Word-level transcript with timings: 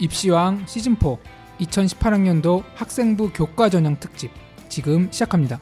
입시왕 0.00 0.64
시즌4 0.64 1.18
2018학년도 1.60 2.64
학생부 2.74 3.32
교과 3.34 3.68
전형 3.68 4.00
특집 4.00 4.30
지금 4.70 5.12
시작합니다. 5.12 5.60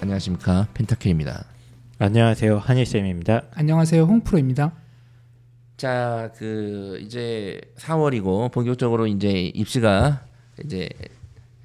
안녕하십니까 0.00 0.68
펜타케입니다. 0.74 1.44
안녕하세요 1.98 2.58
한일 2.58 2.86
쌤입니다. 2.86 3.42
안녕하세요 3.52 4.04
홍프로입니다. 4.04 4.72
자, 5.76 6.32
그 6.36 7.00
이제 7.02 7.60
4월이고 7.78 8.52
본격적으로 8.52 9.08
이제 9.08 9.50
입시가 9.54 10.24
이제 10.64 10.88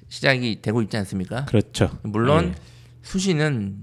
시작이 0.08 0.62
되고 0.62 0.82
있지 0.82 0.96
않습니까? 0.96 1.44
그렇죠. 1.44 1.90
물론 2.02 2.52
네. 2.52 2.73
수시는 3.04 3.76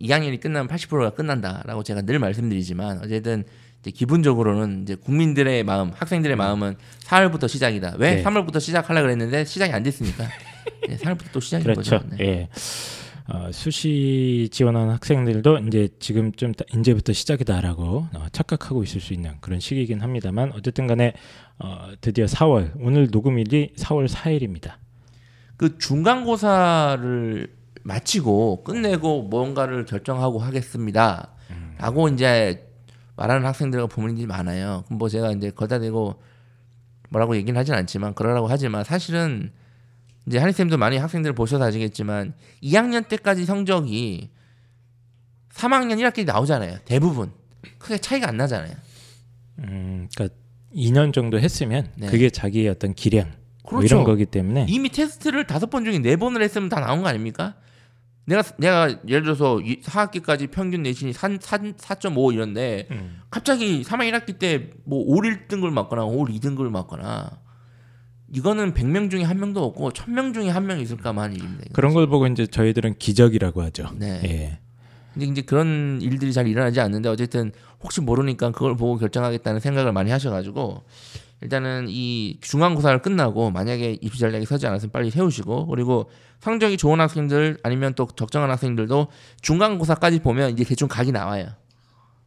2학년이 0.00 0.40
끝나면 0.40 0.68
80%가 0.68 1.10
끝난다라고 1.10 1.82
제가 1.82 2.02
늘 2.02 2.18
말씀드리지만 2.18 3.00
어쨌든 3.04 3.44
이제 3.80 3.90
기본적으로는 3.90 4.82
이제 4.82 4.94
국민들의 4.94 5.62
마음, 5.64 5.90
학생들의 5.94 6.36
마음은 6.36 6.76
4월부터 7.04 7.48
시작이다. 7.48 7.96
왜? 7.98 8.16
네. 8.16 8.22
3월부터 8.22 8.60
시작하려 8.60 9.02
그랬는데 9.02 9.44
시작이 9.44 9.72
안 9.72 9.82
됐으니까 9.82 10.24
네, 10.88 10.96
4월부터 10.96 11.32
또 11.32 11.40
시작인 11.40 11.64
그렇죠. 11.64 11.98
거죠. 11.98 12.16
네. 12.16 12.24
예. 12.24 12.48
어, 13.28 13.50
수시 13.52 14.48
지원하는 14.50 14.90
학생들도 14.94 15.58
이제 15.68 15.88
지금 16.00 16.32
좀 16.32 16.52
다- 16.52 16.64
이제부터 16.76 17.12
시작이다라고 17.12 18.08
어, 18.12 18.26
착각하고 18.32 18.82
있을 18.82 19.00
수 19.00 19.12
있는 19.14 19.34
그런 19.40 19.60
시기이긴 19.60 20.00
합니다만 20.00 20.50
어쨌든 20.54 20.86
간에 20.88 21.12
어, 21.58 21.92
드디어 22.00 22.26
4월 22.26 22.72
오늘 22.80 23.08
녹음일이 23.10 23.74
4월 23.76 24.08
4일입니다. 24.08 24.74
그 25.56 25.78
중간고사를 25.78 27.48
마치고 27.84 28.64
끝내고 28.64 29.22
뭔가를 29.24 29.84
결정하고 29.84 30.38
하겠습니다. 30.38 31.30
라고 31.78 32.08
이제 32.08 32.68
말하는 33.16 33.44
학생들과 33.44 33.86
부모님들이 33.88 34.26
많아요. 34.26 34.84
그럼 34.86 34.98
뭐 34.98 35.08
제가 35.08 35.32
이제 35.32 35.50
거다 35.50 35.78
대고 35.78 36.22
뭐라고 37.10 37.36
얘기는 37.36 37.58
하진 37.58 37.74
않지만 37.74 38.14
그러라고 38.14 38.46
하지만 38.46 38.84
사실은 38.84 39.52
이제 40.26 40.38
한희쌤도 40.38 40.78
많이 40.78 40.96
학생들을 40.96 41.34
보셔서 41.34 41.64
아시겠지만 41.64 42.34
2학년 42.62 43.08
때까지 43.08 43.44
성적이 43.44 44.30
3학년 45.52 45.98
1학기 45.98 46.24
나오잖아요. 46.24 46.78
대부분. 46.84 47.32
크게 47.78 47.98
차이가 47.98 48.28
안 48.28 48.36
나잖아요. 48.36 48.74
음, 49.58 50.08
그러니까 50.14 50.34
2년 50.74 51.12
정도 51.12 51.38
했으면 51.38 51.90
네. 51.96 52.06
그게 52.06 52.30
자기의 52.30 52.68
어떤 52.68 52.94
기량 52.94 53.30
뭐 53.64 53.80
그렇죠. 53.80 53.96
이런 53.96 54.04
거기 54.04 54.24
때문에 54.24 54.66
이미 54.68 54.88
테스트를 54.88 55.46
다섯 55.46 55.68
번 55.68 55.84
중에 55.84 55.98
네 55.98 56.16
번을 56.16 56.42
했으면 56.42 56.68
다 56.68 56.80
나온 56.80 57.02
거 57.02 57.08
아닙니까? 57.08 57.56
내가 58.24 58.42
내가 58.56 58.88
예를 59.08 59.22
들어서 59.24 59.56
4학기까지 59.56 60.50
평균 60.50 60.82
내신이 60.84 61.12
4, 61.12 61.28
4.5 61.28 62.32
이런데 62.32 62.86
음, 62.92 63.20
갑자기 63.30 63.82
3학 63.82 64.10
1학기 64.12 64.38
때뭐올 64.38 65.24
1등급을 65.24 65.70
맞거나 65.70 66.04
올 66.04 66.28
2등급을 66.28 66.70
맞거나 66.70 67.40
이거는 68.34 68.72
100명 68.74 69.10
중에 69.10 69.24
한 69.24 69.38
명도 69.40 69.62
없고 69.64 69.90
1000명 69.90 70.32
중에 70.34 70.48
한 70.50 70.66
명 70.66 70.80
있을까만 70.80 71.34
일입니다. 71.34 71.70
그런 71.72 71.92
걸 71.94 72.06
보고 72.06 72.26
이제 72.28 72.46
저희들은 72.46 72.98
기적이라고 72.98 73.60
하죠. 73.64 73.90
네. 73.98 74.20
예. 74.24 74.58
근데 75.12 75.26
이제 75.26 75.42
그런 75.42 75.98
일들이 76.00 76.32
잘 76.32 76.46
일어나지 76.46 76.80
않는데 76.80 77.08
어쨌든 77.10 77.52
혹시 77.82 78.00
모르니까 78.00 78.52
그걸 78.52 78.76
보고 78.76 78.96
결정하겠다는 78.96 79.60
생각을 79.60 79.92
많이 79.92 80.10
하셔 80.10 80.30
가지고 80.30 80.84
일단은 81.42 81.86
이 81.88 82.38
중간고사를 82.40 83.02
끝나고 83.02 83.50
만약에 83.50 83.98
입시 84.00 84.20
전략이 84.20 84.46
서지 84.46 84.66
않았으면 84.66 84.92
빨리 84.92 85.10
세우시고 85.10 85.66
그리고 85.66 86.08
성적이 86.40 86.76
좋은 86.76 87.00
학생들 87.00 87.58
아니면 87.62 87.94
또 87.94 88.06
적정한 88.06 88.50
학생들도 88.50 89.08
중간고사까지 89.40 90.20
보면 90.20 90.52
이제 90.52 90.64
대충 90.64 90.88
각이 90.88 91.10
나와요. 91.10 91.48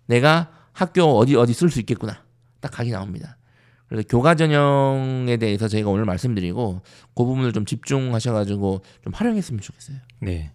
내가 0.05 0.51
학교 0.73 1.03
어디 1.17 1.35
어디 1.35 1.53
쓸 1.53 1.69
수 1.69 1.79
있겠구나 1.79 2.23
딱 2.59 2.71
각이 2.71 2.91
나옵니다. 2.91 3.37
그래서 3.87 4.05
교과 4.09 4.35
전형에 4.35 5.37
대해서 5.37 5.67
저희가 5.67 5.89
오늘 5.89 6.05
말씀드리고 6.05 6.81
그 7.15 7.23
부분을 7.23 7.53
좀 7.53 7.65
집중하셔가지고 7.65 8.81
좀 9.03 9.13
활용했으면 9.13 9.61
좋겠어요. 9.61 9.97
네. 10.21 10.51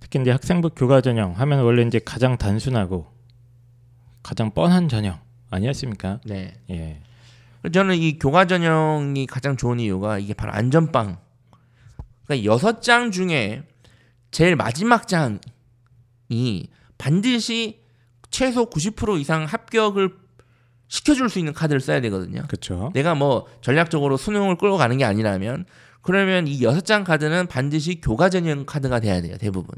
특히 0.00 0.20
이제 0.20 0.30
학생부 0.30 0.70
교과 0.70 1.02
전형 1.02 1.32
하면 1.32 1.60
원래 1.60 1.82
이제 1.82 1.98
가장 2.02 2.38
단순하고 2.38 3.06
가장 4.22 4.52
뻔한 4.52 4.88
전형 4.88 5.18
아니었습니까? 5.50 6.20
네. 6.24 6.54
예. 6.70 7.00
저는 7.72 7.96
이 7.96 8.18
교과 8.18 8.46
전형이 8.46 9.26
가장 9.26 9.56
좋은 9.56 9.80
이유가 9.80 10.18
이게 10.18 10.34
바로 10.34 10.52
안전빵. 10.52 11.18
그러니까 12.24 12.44
여섯 12.50 12.82
장 12.82 13.10
중에 13.10 13.62
제일 14.30 14.56
마지막 14.56 15.08
장이 15.08 15.40
반드시 16.98 17.80
최소 18.30 18.68
90% 18.68 19.20
이상 19.20 19.44
합격을 19.44 20.16
시켜줄 20.88 21.28
수 21.28 21.38
있는 21.38 21.52
카드를 21.52 21.80
써야 21.80 22.00
되거든요. 22.02 22.42
그렇죠. 22.46 22.90
내가 22.94 23.14
뭐 23.14 23.46
전략적으로 23.60 24.16
수능을 24.16 24.56
끌고 24.56 24.76
가는 24.76 24.96
게 24.96 25.04
아니라면 25.04 25.66
그러면 26.08 26.46
이 26.48 26.62
여섯 26.62 26.86
장 26.86 27.04
카드는 27.04 27.48
반드시 27.48 28.00
교과 28.00 28.30
전형 28.30 28.64
카드가 28.64 29.00
돼야 29.00 29.20
돼요 29.20 29.36
대부분 29.38 29.74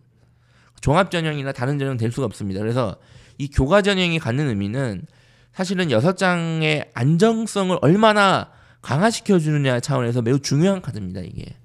종합 0.80 1.10
전형이나 1.10 1.50
다른 1.52 1.78
전형 1.78 1.96
될 1.96 2.12
수가 2.12 2.24
없습니다 2.26 2.60
그래서 2.60 2.96
이 3.38 3.48
교과 3.48 3.82
전형이 3.82 4.18
갖는 4.18 4.48
의미는 4.48 5.06
사실은 5.52 5.90
여섯 5.90 6.16
장의 6.16 6.90
안정성을 6.94 7.78
얼마나 7.82 8.50
강화시켜 8.82 9.38
주느냐 9.38 9.80
차원에서 9.80 10.22
매우 10.22 10.38
중요한 10.38 10.80
카드입니다 10.80 11.20
이게. 11.20 11.56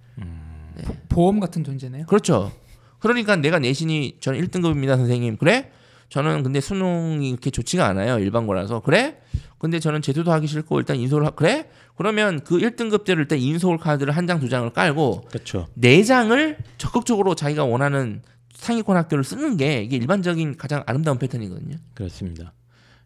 보험 1.10 1.40
같은 1.40 1.64
존재네요. 1.64 2.06
그렇죠. 2.08 2.52
그러니까 3.00 3.36
내가 3.36 3.60
내신이 3.60 4.18
저는 4.20 4.42
1등급입니다 4.42 4.98
선생님. 4.98 5.38
그래? 5.38 5.72
저는 6.10 6.44
근데 6.44 6.60
수능이 6.60 7.32
그렇게 7.32 7.50
좋지가 7.50 7.86
않아요 7.88 8.20
일반고라서. 8.20 8.82
그래? 8.82 9.18
근데 9.58 9.80
저는 9.80 10.02
제도도 10.02 10.32
하기 10.34 10.48
싫고 10.48 10.80
일단 10.80 10.98
인솔 10.98 11.26
하... 11.26 11.30
그래? 11.32 11.70
그러면 11.96 12.42
그 12.44 12.58
1등급제를 12.58 13.20
일단 13.20 13.40
인솔 13.40 13.78
카드를 13.78 14.16
한 14.16 14.28
장 14.28 14.40
두 14.40 14.50
장을 14.50 14.70
깔고 14.70 15.22
그렇죠. 15.30 15.68
네 15.76 16.04
장을 16.04 16.58
적극적으로 16.78 17.36
자기가 17.36 17.64
원하는 17.64 18.22
상위권 18.54 18.98
학교를 18.98 19.24
쓰는 19.24 19.58
게 19.58 19.82
이게 19.84 19.96
일반적인 19.96 20.58
가장 20.58 20.84
아름다운 20.86 21.18
패턴이거든요. 21.18 21.78
그렇습니다. 21.94 22.54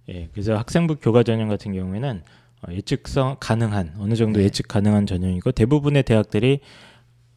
예. 0.09 0.29
그래서 0.31 0.57
학생부 0.57 0.97
교과 0.97 1.23
전형 1.23 1.47
같은 1.47 1.73
경우에는 1.73 2.21
어, 2.67 2.71
예측성 2.71 3.37
가능한 3.39 3.95
어느 3.99 4.15
정도 4.15 4.39
네. 4.39 4.45
예측 4.45 4.67
가능한 4.67 5.05
전형이고 5.05 5.51
대부분의 5.51 6.03
대학들이 6.03 6.59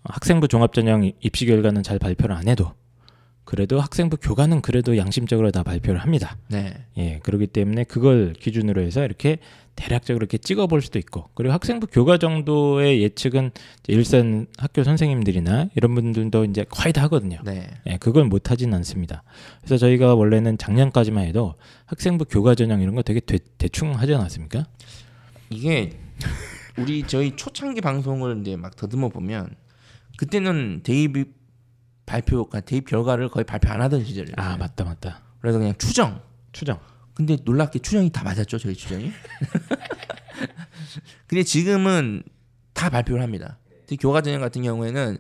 학생부 0.05 0.49
종합 0.49 0.73
전형 0.73 1.11
입시 1.21 1.47
결과는 1.47 1.83
잘 1.83 1.99
발표를 1.99 2.35
안 2.35 2.49
해도 2.49 2.73
그래도 3.45 3.81
학생부 3.81 4.19
교과는 4.19 4.61
그래도 4.61 4.97
양심적으로 4.97 5.51
다 5.51 5.63
발표를 5.63 6.01
합니다. 6.01 6.37
네. 6.49 6.75
예, 6.97 7.19
그렇기 7.23 7.49
때문에 7.49 7.85
그걸 7.85 8.35
기준으로 8.35 8.83
해서 8.83 9.05
이렇게 9.05 9.39
대략적으로 9.75 10.23
이렇게 10.23 10.39
찍어볼 10.39 10.83
수도 10.83 10.99
있고 10.99 11.29
그리고 11.35 11.53
학생부 11.53 11.89
교과 11.89 12.19
정도의 12.19 13.03
예측은 13.03 13.51
일선 13.89 14.47
학교 14.59 14.85
선생님들이나 14.85 15.71
이런 15.75 15.95
분들도 15.95 16.45
이제 16.45 16.65
거의 16.69 16.93
다 16.93 17.03
하거든요. 17.05 17.39
네. 17.45 17.69
예, 17.87 17.97
그걸 17.97 18.25
못 18.25 18.51
하진 18.51 18.73
않습니다. 18.75 19.23
그래서 19.61 19.79
저희가 19.79 20.15
원래는 20.15 20.59
작년까지만 20.59 21.25
해도 21.25 21.55
학생부 21.87 22.27
교과 22.27 22.55
전형 22.55 22.81
이런 22.81 22.95
거 22.95 23.03
되게 23.03 23.21
대, 23.21 23.39
대충 23.59 23.99
하지 23.99 24.15
않았습니까? 24.15 24.67
이게 25.51 25.99
우리 26.79 27.03
저희 27.07 27.35
초창기 27.35 27.81
방송을 27.81 28.41
이제 28.41 28.57
막 28.57 28.77
더듬어 28.77 29.09
보면 29.09 29.55
그때는 30.17 30.81
대입 30.85 31.42
발표, 32.13 32.45
그러니까 32.45 32.61
대입 32.69 32.87
결과를 32.87 33.31
거의 33.31 33.45
발표 33.45 33.71
안 33.71 33.81
하던 33.81 34.05
시절이에요. 34.05 34.35
아 34.37 34.57
맞다 34.59 34.85
맞다. 34.85 35.23
그래서 35.41 35.59
그냥 35.59 35.75
추정. 35.79 36.21
추정. 36.53 36.79
근데 37.15 37.39
놀랍게 37.43 37.79
추정이 37.79 38.11
다 38.11 38.23
맞았죠 38.23 38.59
저희 38.59 38.75
추정이. 38.75 39.11
근데 41.27 41.43
지금은 41.43 42.23
다 42.75 42.91
발표를 42.91 43.23
합니다. 43.23 43.59
특히 43.87 43.97
교과 43.97 44.21
전형 44.21 44.41
같은 44.41 44.63
경우에는 44.63 45.17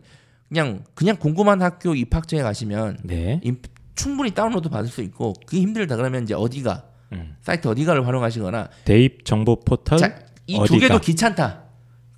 그냥 0.48 0.84
그냥 0.94 1.16
궁금한 1.16 1.62
학교 1.62 1.94
입학처에 1.94 2.42
가시면 2.42 2.98
네. 3.04 3.40
임- 3.42 3.60
충분히 3.94 4.32
다운로드 4.32 4.68
받을 4.68 4.88
수 4.90 5.02
있고 5.02 5.32
그게 5.46 5.60
힘들다 5.60 5.96
그러면 5.96 6.24
이제 6.24 6.34
어디가 6.34 6.84
음. 7.12 7.36
사이트 7.40 7.68
어디가를 7.68 8.06
활용하시거나 8.06 8.68
대입 8.84 9.24
정보 9.24 9.60
포털 9.60 9.98
자, 9.98 10.18
이두 10.46 10.62
어디가? 10.62 10.88
개도 10.88 10.98
귀찮다. 11.00 11.64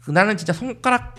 그 0.03 0.11
나는 0.11 0.37
진짜 0.37 0.53
손가락 0.53 1.15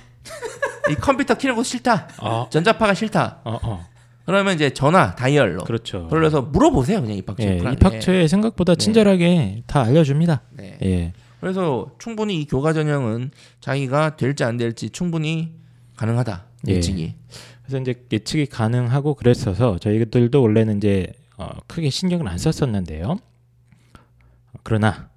이 0.89 0.95
컴퓨터 0.95 1.35
키는 1.35 1.55
거 1.55 1.63
싫다. 1.63 2.07
어, 2.19 2.47
전자파가 2.49 2.93
싫다. 2.93 3.39
어, 3.43 3.59
어. 3.63 3.85
그러면 4.25 4.55
이제 4.55 4.71
전화 4.71 5.15
다이얼로 5.15 5.63
그렇죠. 5.65 6.07
그래서 6.09 6.41
물어보세요 6.41 7.01
그냥 7.01 7.15
입학처 7.15 7.43
예. 7.43 7.57
입학처에 7.57 8.27
생각보다 8.27 8.73
친절하게 8.75 9.63
다 9.67 9.83
알려줍니다. 9.83 10.41
네. 10.51 10.77
예. 10.81 11.13
그래서 11.39 11.91
충분히 11.99 12.41
이 12.41 12.47
교과 12.47 12.73
전형은 12.73 13.29
자기가 13.59 14.15
될지 14.15 14.43
안 14.43 14.57
될지 14.57 14.89
충분히 14.89 15.53
가능하다 15.95 16.45
예. 16.67 16.73
예측이. 16.73 17.13
그래서 17.61 17.79
이제 17.79 17.93
예측이 18.11 18.47
가능하고 18.47 19.13
그랬어서 19.13 19.77
저희들도 19.77 20.41
원래는 20.41 20.77
이제 20.77 21.13
어, 21.37 21.49
크게 21.67 21.91
신경을 21.91 22.27
안 22.27 22.37
썼었는데요. 22.39 23.17
그러나 24.63 25.09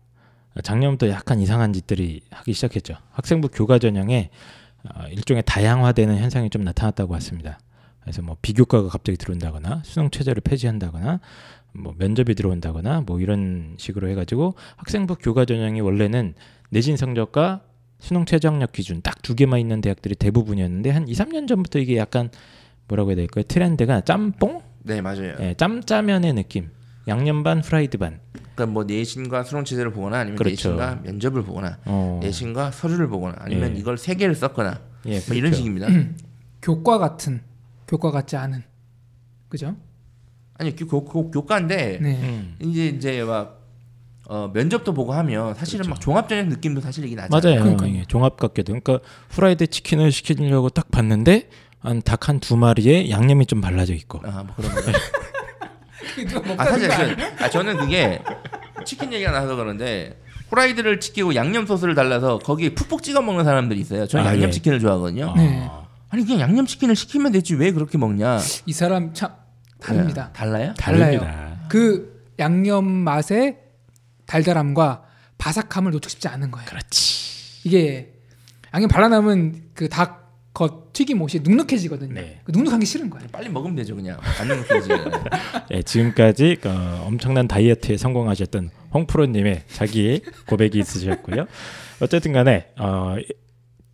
작년부터 0.62 1.08
약간 1.08 1.40
이상한 1.40 1.72
짓들이 1.72 2.20
하기 2.30 2.52
시작했죠. 2.52 2.94
학생부 3.12 3.48
교과 3.48 3.78
전형에 3.78 4.28
어, 4.28 4.57
일종의 5.10 5.42
다양화되는 5.46 6.18
현상이 6.18 6.50
좀 6.50 6.62
나타났다고 6.62 7.12
봤습니다. 7.12 7.58
그래서 8.00 8.22
뭐 8.22 8.36
비교과가 8.40 8.88
갑자기 8.88 9.18
들어온다거나 9.18 9.82
수능 9.84 10.10
최저를 10.10 10.40
폐지한다거나 10.40 11.20
뭐 11.74 11.94
면접이 11.98 12.34
들어온다거나 12.34 13.02
뭐 13.02 13.20
이런 13.20 13.74
식으로 13.76 14.08
해가지고 14.08 14.54
학생부 14.76 15.16
교과 15.16 15.44
전형이 15.44 15.80
원래는 15.80 16.34
내신 16.70 16.96
성적과 16.96 17.62
수능 17.98 18.24
최저학력 18.24 18.72
기준 18.72 19.02
딱 19.02 19.18
두 19.22 19.34
개만 19.34 19.60
있는 19.60 19.80
대학들이 19.82 20.14
대부분이었는데 20.14 20.88
한 20.90 21.06
2, 21.06 21.12
3년 21.12 21.46
전부터 21.48 21.80
이게 21.80 21.98
약간 21.98 22.30
뭐라고 22.86 23.10
해야 23.10 23.16
될까요? 23.16 23.44
트렌드가 23.46 24.00
짬뽕? 24.00 24.62
네 24.84 25.02
맞아요. 25.02 25.34
예, 25.40 25.54
짬짜면의 25.54 26.32
느낌. 26.32 26.70
양념 27.08 27.42
반 27.42 27.60
프라이드 27.62 27.98
반. 27.98 28.20
그러니까 28.54 28.66
뭐 28.66 28.84
내신과 28.84 29.44
수능 29.44 29.64
체제를 29.64 29.92
보거나 29.92 30.18
아니면 30.18 30.36
그렇죠. 30.36 30.70
내신과 30.70 31.00
면접을 31.04 31.42
보거나 31.42 31.78
어. 31.86 32.20
내신과 32.22 32.70
서류를 32.72 33.08
보거나 33.08 33.36
아니면 33.40 33.74
예. 33.74 33.78
이걸 33.80 33.96
세 33.98 34.14
개를 34.14 34.34
썼거나 34.34 34.80
예, 35.06 35.20
뭐 35.26 35.36
이런 35.36 35.50
그렇죠. 35.50 35.56
식입니다. 35.56 35.86
교과 36.62 36.98
같은 36.98 37.40
교과 37.86 38.10
같지 38.10 38.36
않은 38.36 38.62
그죠? 39.48 39.76
아니 40.54 40.74
교, 40.74 40.86
교, 40.86 41.04
교, 41.04 41.30
교과인데 41.30 41.98
네. 42.02 42.18
음. 42.22 42.56
이제 42.60 42.88
이제 42.88 43.22
막 43.22 43.62
어, 44.26 44.50
면접도 44.52 44.92
보고 44.92 45.12
하면 45.14 45.54
사실은 45.54 45.84
그렇죠. 45.84 45.90
막 45.90 46.00
종합전형 46.00 46.48
느낌도 46.50 46.80
사실 46.82 47.04
이게 47.06 47.14
나잖아요. 47.16 47.40
맞아요. 47.60 47.62
그러니까요. 47.62 47.88
이게 47.90 48.04
종합 48.08 48.36
같게도. 48.36 48.72
그러니까 48.80 48.98
프라이드 49.30 49.66
치킨을 49.68 50.12
시키려고 50.12 50.68
딱 50.68 50.90
봤는데 50.90 51.48
한 51.80 52.02
닭 52.02 52.28
한 52.28 52.40
두 52.40 52.56
마리에 52.56 53.08
양념이 53.08 53.46
좀 53.46 53.60
발라져 53.60 53.94
있고. 53.94 54.20
아, 54.24 54.42
뭐 54.42 54.54
그런 54.56 54.74
거. 54.74 54.80
아 56.56 56.64
사실 56.64 56.88
저, 56.88 57.44
아, 57.44 57.50
저는 57.50 57.76
그게 57.76 58.22
치킨 58.84 59.12
얘기가 59.12 59.30
나서 59.32 59.56
그런데 59.56 60.20
후라이드를 60.50 61.00
치키고 61.00 61.34
양념 61.34 61.66
소스를 61.66 61.94
달라서 61.94 62.38
거기에 62.38 62.74
푹푹 62.74 63.02
찍어 63.02 63.20
먹는 63.22 63.44
사람들이 63.44 63.78
있어요. 63.80 64.06
저는 64.06 64.26
아, 64.26 64.28
양념 64.30 64.48
예. 64.48 64.50
치킨을 64.50 64.80
좋아하거든요. 64.80 65.34
네. 65.36 65.68
아니 66.10 66.24
그냥 66.24 66.40
양념 66.40 66.64
치킨을 66.66 66.96
시키면 66.96 67.32
되지 67.32 67.54
왜 67.54 67.70
그렇게 67.72 67.98
먹냐? 67.98 68.38
이 68.66 68.72
사람 68.72 69.12
참 69.12 69.30
다릅니다. 69.80 70.26
네, 70.28 70.32
달라요? 70.32 70.74
달라요. 70.78 71.20
다릅니다. 71.20 71.58
그 71.68 72.24
양념 72.38 72.86
맛의 72.86 73.58
달달함과 74.26 75.02
바삭함을 75.38 75.92
놓치고 75.92 76.08
싶지 76.10 76.28
않은 76.28 76.50
거예요. 76.50 76.66
그렇지. 76.68 77.68
이게 77.68 78.14
양념 78.74 78.88
발라놓으면 78.88 79.62
그 79.74 79.88
닭 79.88 80.27
겉 80.52 80.92
튀김 80.92 81.20
옷이 81.22 81.40
눅눅해지거든요. 81.42 82.14
네. 82.14 82.40
그 82.44 82.50
눅눅한 82.50 82.80
게 82.80 82.86
싫은 82.86 83.10
거예요. 83.10 83.28
빨리 83.30 83.48
먹으면 83.48 83.76
되죠 83.76 83.94
그냥. 83.94 84.18
안 84.40 84.48
먹지. 84.48 84.88
예, 85.70 85.82
지금까지 85.82 86.58
어, 86.64 87.04
엄청난 87.06 87.46
다이어트에 87.46 87.96
성공하셨던 87.96 88.70
홍프로님의 88.92 89.64
자기 89.68 90.20
고백이 90.46 90.78
있으셨고요. 90.78 91.46
어쨌든 92.00 92.32
간에 92.32 92.68
어, 92.78 93.16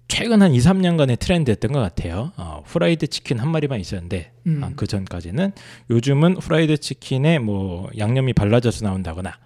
최근 0.08 0.42
한 0.42 0.54
2, 0.54 0.58
3년간의 0.58 1.18
트렌드였던 1.18 1.72
것 1.72 1.80
같아요. 1.80 2.32
어, 2.36 2.62
후라이드 2.64 3.08
치킨 3.08 3.38
한 3.38 3.50
마리만 3.50 3.80
있었는데 3.80 4.32
음. 4.46 4.62
아, 4.62 4.70
그 4.76 4.86
전까지는 4.86 5.52
요즘은 5.90 6.36
후라이드 6.36 6.76
치킨에 6.78 7.38
뭐 7.38 7.90
양념이 7.98 8.32
발라져서 8.32 8.86
나온다거나 8.86 9.36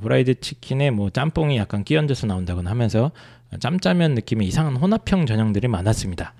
후라이드 0.00 0.40
치킨에 0.40 0.90
뭐 0.90 1.10
짬뽕이 1.10 1.56
약간 1.56 1.84
끼얹어서 1.84 2.26
나온다거나 2.26 2.70
하면서 2.70 3.12
짬짜면 3.58 4.14
느낌의 4.14 4.46
이상한 4.46 4.76
혼합형 4.76 5.26
전형들이 5.26 5.68
많았습니다. 5.68 6.34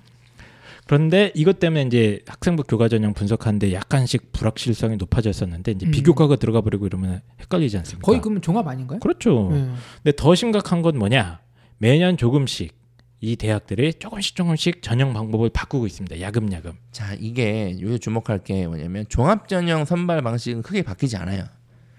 그런데 0.85 1.31
이것 1.35 1.59
때문에 1.59 1.83
이제 1.83 2.19
학생부 2.27 2.63
교과 2.63 2.89
전형 2.89 3.13
분석하는데 3.13 3.73
약간씩 3.73 4.31
불확실성이 4.31 4.97
높아졌었는데 4.97 5.71
이제 5.71 5.85
음. 5.85 5.91
비교과가 5.91 6.35
들어가 6.35 6.61
버리고 6.61 6.85
이러면 6.85 7.21
헷갈리지 7.39 7.77
않습니까? 7.77 8.05
거의 8.05 8.19
그러면 8.19 8.41
종합 8.41 8.67
아닌가요? 8.67 8.99
그렇죠. 8.99 9.49
네. 9.51 9.69
근데 10.03 10.15
더 10.15 10.35
심각한 10.35 10.81
건 10.81 10.97
뭐냐? 10.97 11.39
매년 11.77 12.17
조금씩 12.17 12.73
이 13.21 13.35
대학들이 13.35 13.93
조금씩 13.93 14.35
조금씩 14.35 14.81
전형 14.81 15.13
방법을 15.13 15.51
바꾸고 15.51 15.85
있습니다. 15.85 16.19
야금야금. 16.19 16.73
자 16.91 17.13
이게 17.19 17.77
요새 17.79 17.97
주목할 17.99 18.39
게 18.43 18.67
뭐냐면 18.67 19.05
종합 19.09 19.47
전형 19.47 19.85
선발 19.85 20.21
방식은 20.23 20.63
크게 20.63 20.81
바뀌지 20.81 21.17
않아요. 21.17 21.45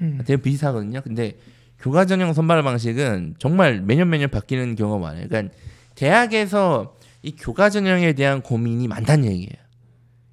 음. 0.00 0.20
되게 0.26 0.42
비슷하거든요. 0.42 1.00
근데 1.02 1.36
교과 1.82 2.06
전형 2.06 2.32
선발 2.32 2.62
방식은 2.62 3.34
정말 3.38 3.80
매년 3.80 4.08
매년 4.08 4.30
바뀌는 4.30 4.76
경우가 4.76 4.98
많아요. 5.00 5.26
그러니까 5.28 5.54
대학에서 5.96 6.96
이 7.22 7.32
교과 7.32 7.70
전형에 7.70 8.12
대한 8.12 8.40
고민이 8.40 8.86
많다는 8.88 9.26
얘기예요. 9.26 9.62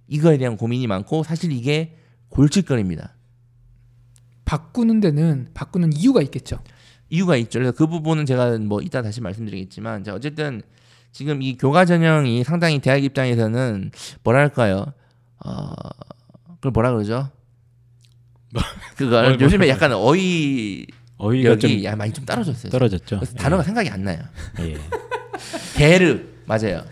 이거에 0.07 0.37
대한 0.37 0.57
고민이 0.57 0.87
많고 0.87 1.23
사실 1.23 1.51
이게 1.51 1.97
골칫거리입니다. 2.29 3.15
바꾸는 4.45 4.99
데는 4.99 5.49
바꾸는 5.53 5.93
이유가 5.93 6.21
있겠죠. 6.21 6.59
이유가 7.09 7.35
있죠. 7.37 7.59
그래서 7.59 7.71
그 7.71 7.87
부분은 7.87 8.27
제가 8.27 8.57
뭐 8.59 8.81
이따 8.81 9.01
다시 9.01 9.19
말씀드리겠지만 9.19 10.03
자, 10.03 10.13
어쨌든 10.13 10.61
지금 11.11 11.41
이 11.41 11.57
교과 11.57 11.85
전형이 11.85 12.43
상당히 12.43 12.79
대학 12.79 13.03
입장에서는 13.03 13.91
뭐랄까요? 14.23 14.93
어 15.43 15.73
그걸 16.55 16.71
뭐라 16.71 16.91
그러죠? 16.91 17.29
그걸 18.97 19.21
뭐, 19.21 19.31
뭐, 19.31 19.39
요즘에 19.39 19.65
뭐. 19.65 19.67
약간 19.67 19.91
어휘 19.93 20.85
어휘가 21.19 21.57
좀 21.57 21.83
야 21.83 21.95
많이 21.95 22.11
좀 22.13 22.25
떨어졌어요. 22.25 22.71
떨어졌죠. 22.71 23.17
그래서 23.17 23.33
예. 23.37 23.37
단어가 23.41 23.61
생각이 23.63 23.89
안 23.89 24.03
나요. 24.03 24.19
예. 24.61 24.77
게르 25.77 26.25
맞아요. 26.45 26.83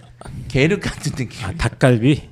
게르 0.47 0.79
같은 0.79 1.13
느낌. 1.13 1.45
아, 1.45 1.53
닭갈비. 1.53 2.29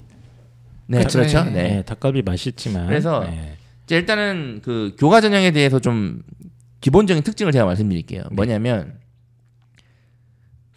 네, 0.88 0.98
그렇죠. 1.00 1.22
네. 1.22 1.52
네. 1.52 1.52
네, 1.52 1.82
닭갈비 1.84 2.22
맛있지만. 2.22 2.88
그래서 2.88 3.22
네. 3.22 3.58
자, 3.88 3.96
일단은 3.96 4.62
그 4.64 4.96
교과 5.00 5.22
전형에 5.22 5.52
대해서 5.52 5.80
좀 5.80 6.22
기본적인 6.82 7.24
특징을 7.24 7.52
제가 7.52 7.66
말씀드릴게요. 7.66 8.22
네. 8.30 8.36
뭐냐면 8.36 9.00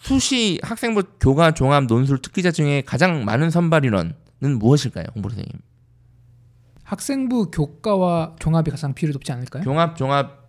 수시 0.01 0.59
학생부 0.63 1.03
교과 1.21 1.53
종합 1.53 1.85
논술 1.85 2.23
특기자 2.23 2.51
중에 2.51 2.83
가장 2.87 3.25
많은 3.25 3.51
선발 3.51 3.85
인원은 3.85 4.15
무엇일까요, 4.59 5.05
홍보 5.15 5.29
선생님? 5.29 5.53
학생부 6.85 7.51
교과와 7.51 8.37
종합이 8.39 8.71
가장 8.71 8.95
비율이 8.95 9.13
높지 9.13 9.33
않을까요? 9.33 9.63
종합 9.65 9.97
종합 9.97 10.48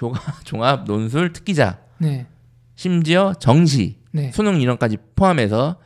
교과 0.00 0.20
종합 0.44 0.84
논술 0.84 1.32
특기자 1.32 1.78
네. 1.98 2.26
심지어 2.74 3.34
정시 3.38 3.98
네. 4.12 4.32
수능 4.32 4.60
인원까지 4.60 4.96
포함해서 5.14 5.78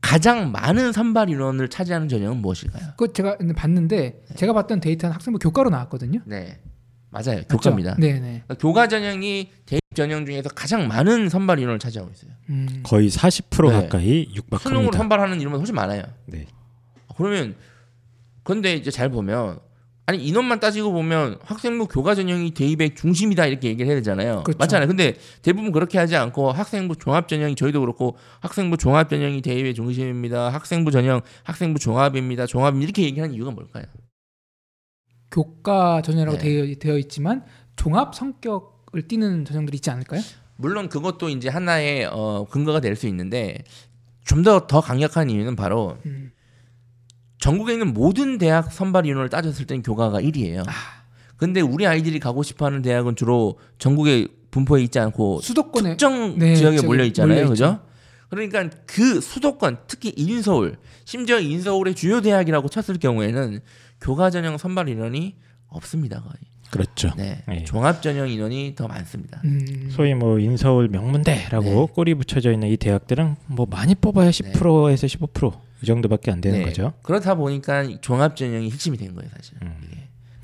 가장 0.00 0.52
많은 0.52 0.92
선발 0.92 1.28
인원을 1.28 1.68
차지하는 1.68 2.08
전형은 2.08 2.36
무엇일까요? 2.36 2.92
그거 2.96 3.12
제가 3.12 3.36
봤는데 3.56 4.22
제가 4.36 4.52
봤던 4.52 4.80
데이터는 4.80 5.12
학생부 5.12 5.40
교과로 5.40 5.70
나왔거든요. 5.70 6.20
네, 6.24 6.60
맞아요. 7.10 7.38
맞죠? 7.38 7.48
교과입니다. 7.48 7.96
네, 7.98 8.12
네. 8.14 8.20
그러니까 8.20 8.54
교과 8.54 8.86
전형이 8.86 9.50
대입 9.66 9.80
전형 9.94 10.24
중에서 10.24 10.50
가장 10.50 10.86
많은 10.86 11.28
선발 11.28 11.58
인원을 11.58 11.80
차지하고 11.80 12.12
있어요. 12.12 12.30
음. 12.48 12.80
거의 12.84 13.10
40% 13.10 13.70
네. 13.70 13.82
가까이 13.82 14.24
수능으로 14.32 14.36
육박합니다. 14.36 14.96
선발하는 14.96 15.40
인원은 15.40 15.58
훨씬 15.58 15.74
많아요. 15.74 16.04
네. 16.26 16.46
그러면 17.16 17.56
근데 18.44 18.74
이제 18.74 18.92
잘 18.92 19.10
보면 19.10 19.58
아니 20.08 20.24
인원만 20.26 20.58
따지고 20.58 20.90
보면 20.92 21.38
학생부 21.42 21.86
교과 21.88 22.14
전형이 22.14 22.52
대입의 22.52 22.94
중심이다 22.94 23.44
이렇게 23.44 23.68
얘기를 23.68 23.86
해야 23.88 23.94
되잖아요. 23.96 24.42
그렇죠. 24.42 24.56
맞잖아요. 24.58 24.88
근데 24.88 25.14
대부분 25.42 25.70
그렇게 25.70 25.98
하지 25.98 26.16
않고 26.16 26.50
학생부 26.50 26.96
종합 26.96 27.28
전형이 27.28 27.56
저희도 27.56 27.78
그렇고 27.80 28.16
학생부 28.40 28.78
종합 28.78 29.10
전형이 29.10 29.42
대입의 29.42 29.74
중심입니다. 29.74 30.48
학생부 30.48 30.92
전형 30.92 31.20
학생부 31.44 31.78
종합입니다. 31.78 32.46
종합 32.46 32.74
이렇게 32.76 33.02
얘기하는 33.02 33.34
이유가 33.34 33.50
뭘까요? 33.50 33.84
교과 35.30 36.00
전형이라고 36.00 36.38
네. 36.38 36.42
되어, 36.42 36.74
되어 36.78 36.96
있지만 36.96 37.44
종합 37.76 38.14
성격을 38.14 39.08
띠는 39.08 39.44
전형들이 39.44 39.76
있지 39.76 39.90
않을까요? 39.90 40.22
물론 40.56 40.88
그것도 40.88 41.28
이제 41.28 41.50
하나의 41.50 42.06
어, 42.06 42.46
근거가 42.50 42.80
될 42.80 42.96
수 42.96 43.06
있는데 43.08 43.58
좀 44.24 44.42
더더 44.42 44.80
강력한 44.80 45.28
이유는 45.28 45.54
바로 45.54 45.98
음. 46.06 46.32
전국에 47.38 47.72
있는 47.74 47.94
모든 47.94 48.38
대학 48.38 48.72
선발 48.72 49.06
인원을 49.06 49.28
따졌을 49.28 49.66
때는 49.66 49.82
교과가 49.82 50.20
1위예요. 50.20 50.64
아. 50.66 50.72
근데 51.36 51.60
우리 51.60 51.86
아이들이 51.86 52.18
가고 52.18 52.42
싶어하는 52.42 52.82
대학은 52.82 53.14
주로 53.16 53.58
전국에 53.78 54.26
분포해 54.50 54.82
있지 54.82 54.98
않고 54.98 55.40
수도권에 55.40 55.90
특정 55.90 56.38
네, 56.38 56.56
지역에 56.56 56.82
몰려 56.82 57.04
있잖아요. 57.04 57.36
몰려 57.36 57.48
그죠? 57.48 57.80
그러니까 58.28 58.68
그 58.86 59.20
수도권 59.20 59.78
특히 59.86 60.12
인서울 60.16 60.76
심지어 61.04 61.38
인서울의 61.38 61.94
주요 61.94 62.20
대학이라고 62.20 62.68
쳤을 62.68 62.98
경우에는 62.98 63.60
교과 64.00 64.30
전형 64.30 64.58
선발 64.58 64.88
인원이 64.88 65.36
없습니다. 65.68 66.20
거의. 66.20 66.34
그렇죠. 66.70 67.10
네. 67.16 67.42
네. 67.46 67.64
종합 67.64 68.02
전형 68.02 68.28
인원이 68.28 68.74
더 68.76 68.88
많습니다. 68.88 69.40
음. 69.44 69.88
소위 69.90 70.14
뭐 70.14 70.38
인서울 70.38 70.88
명문대라고 70.88 71.64
네. 71.64 71.86
꼬리 71.94 72.14
붙여져 72.14 72.52
있는 72.52 72.68
이 72.68 72.76
대학들은 72.76 73.36
뭐 73.46 73.66
많이 73.70 73.94
뽑아야 73.94 74.28
10%에서 74.30 75.06
15% 75.06 75.67
이 75.82 75.86
정도밖에 75.86 76.30
안 76.30 76.40
되는 76.40 76.58
네. 76.58 76.64
거죠. 76.64 76.92
그렇다 77.02 77.34
보니까 77.34 77.86
종합 78.00 78.36
전형이 78.36 78.70
핵심이 78.70 78.96
된 78.96 79.14
거예요, 79.14 79.30
사실. 79.36 79.54
음. 79.62 79.74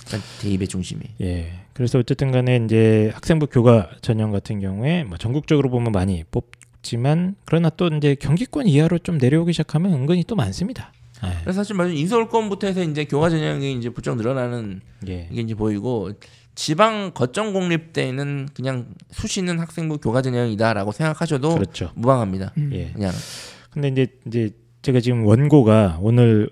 그러니까 0.06 0.28
대입의 0.40 0.68
중심이. 0.68 1.00
예. 1.20 1.60
그래서 1.72 1.98
어쨌든 1.98 2.30
간에 2.30 2.60
이제 2.64 3.10
학생부 3.14 3.48
교과 3.48 3.90
전형 4.00 4.30
같은 4.30 4.60
경우에 4.60 5.04
뭐 5.04 5.18
전국적으로 5.18 5.70
보면 5.70 5.92
많이 5.92 6.24
뽑지만 6.30 7.36
그러나 7.44 7.70
또 7.70 7.88
이제 7.88 8.14
경기권 8.14 8.68
이하로 8.68 8.98
좀 8.98 9.18
내려오기 9.18 9.52
시작하면 9.52 9.92
은근히 9.92 10.24
또 10.24 10.36
많습니다. 10.36 10.92
예. 11.24 11.40
그래서 11.42 11.60
사실 11.60 11.74
말씀 11.74 11.96
인서울권부터 11.96 12.66
해서 12.66 12.82
이제 12.82 13.04
교과 13.04 13.30
전형이 13.30 13.74
이제 13.74 13.88
부쩍 13.90 14.16
늘어나는 14.16 14.82
예. 15.08 15.28
이게 15.32 15.40
이제 15.40 15.54
보이고 15.54 16.12
지방 16.54 17.12
거점 17.12 17.52
공립대는 17.52 18.50
그냥 18.54 18.94
수시는 19.10 19.58
학생부 19.58 19.98
교과 19.98 20.22
전형이다라고 20.22 20.92
생각하셔도 20.92 21.54
그렇죠. 21.54 21.90
무방합니다. 21.94 22.52
음. 22.58 22.70
예. 22.72 22.90
그냥 22.92 23.12
근데 23.70 23.88
이제 23.88 24.06
이제 24.26 24.50
제가 24.84 25.00
지금 25.00 25.24
원고가 25.24 25.98
오늘 26.02 26.50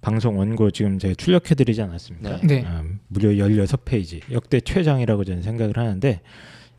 방송 0.00 0.40
원고 0.40 0.72
지금 0.72 0.98
제가 0.98 1.14
출력해 1.14 1.54
드리지 1.54 1.82
않았습니까? 1.82 2.38
네. 2.38 2.46
네. 2.46 2.64
아, 2.66 2.82
무려 3.06 3.28
16페이지 3.28 4.20
역대 4.32 4.60
최장이라고 4.60 5.22
저는 5.22 5.42
생각을 5.42 5.78
하는데 5.78 6.20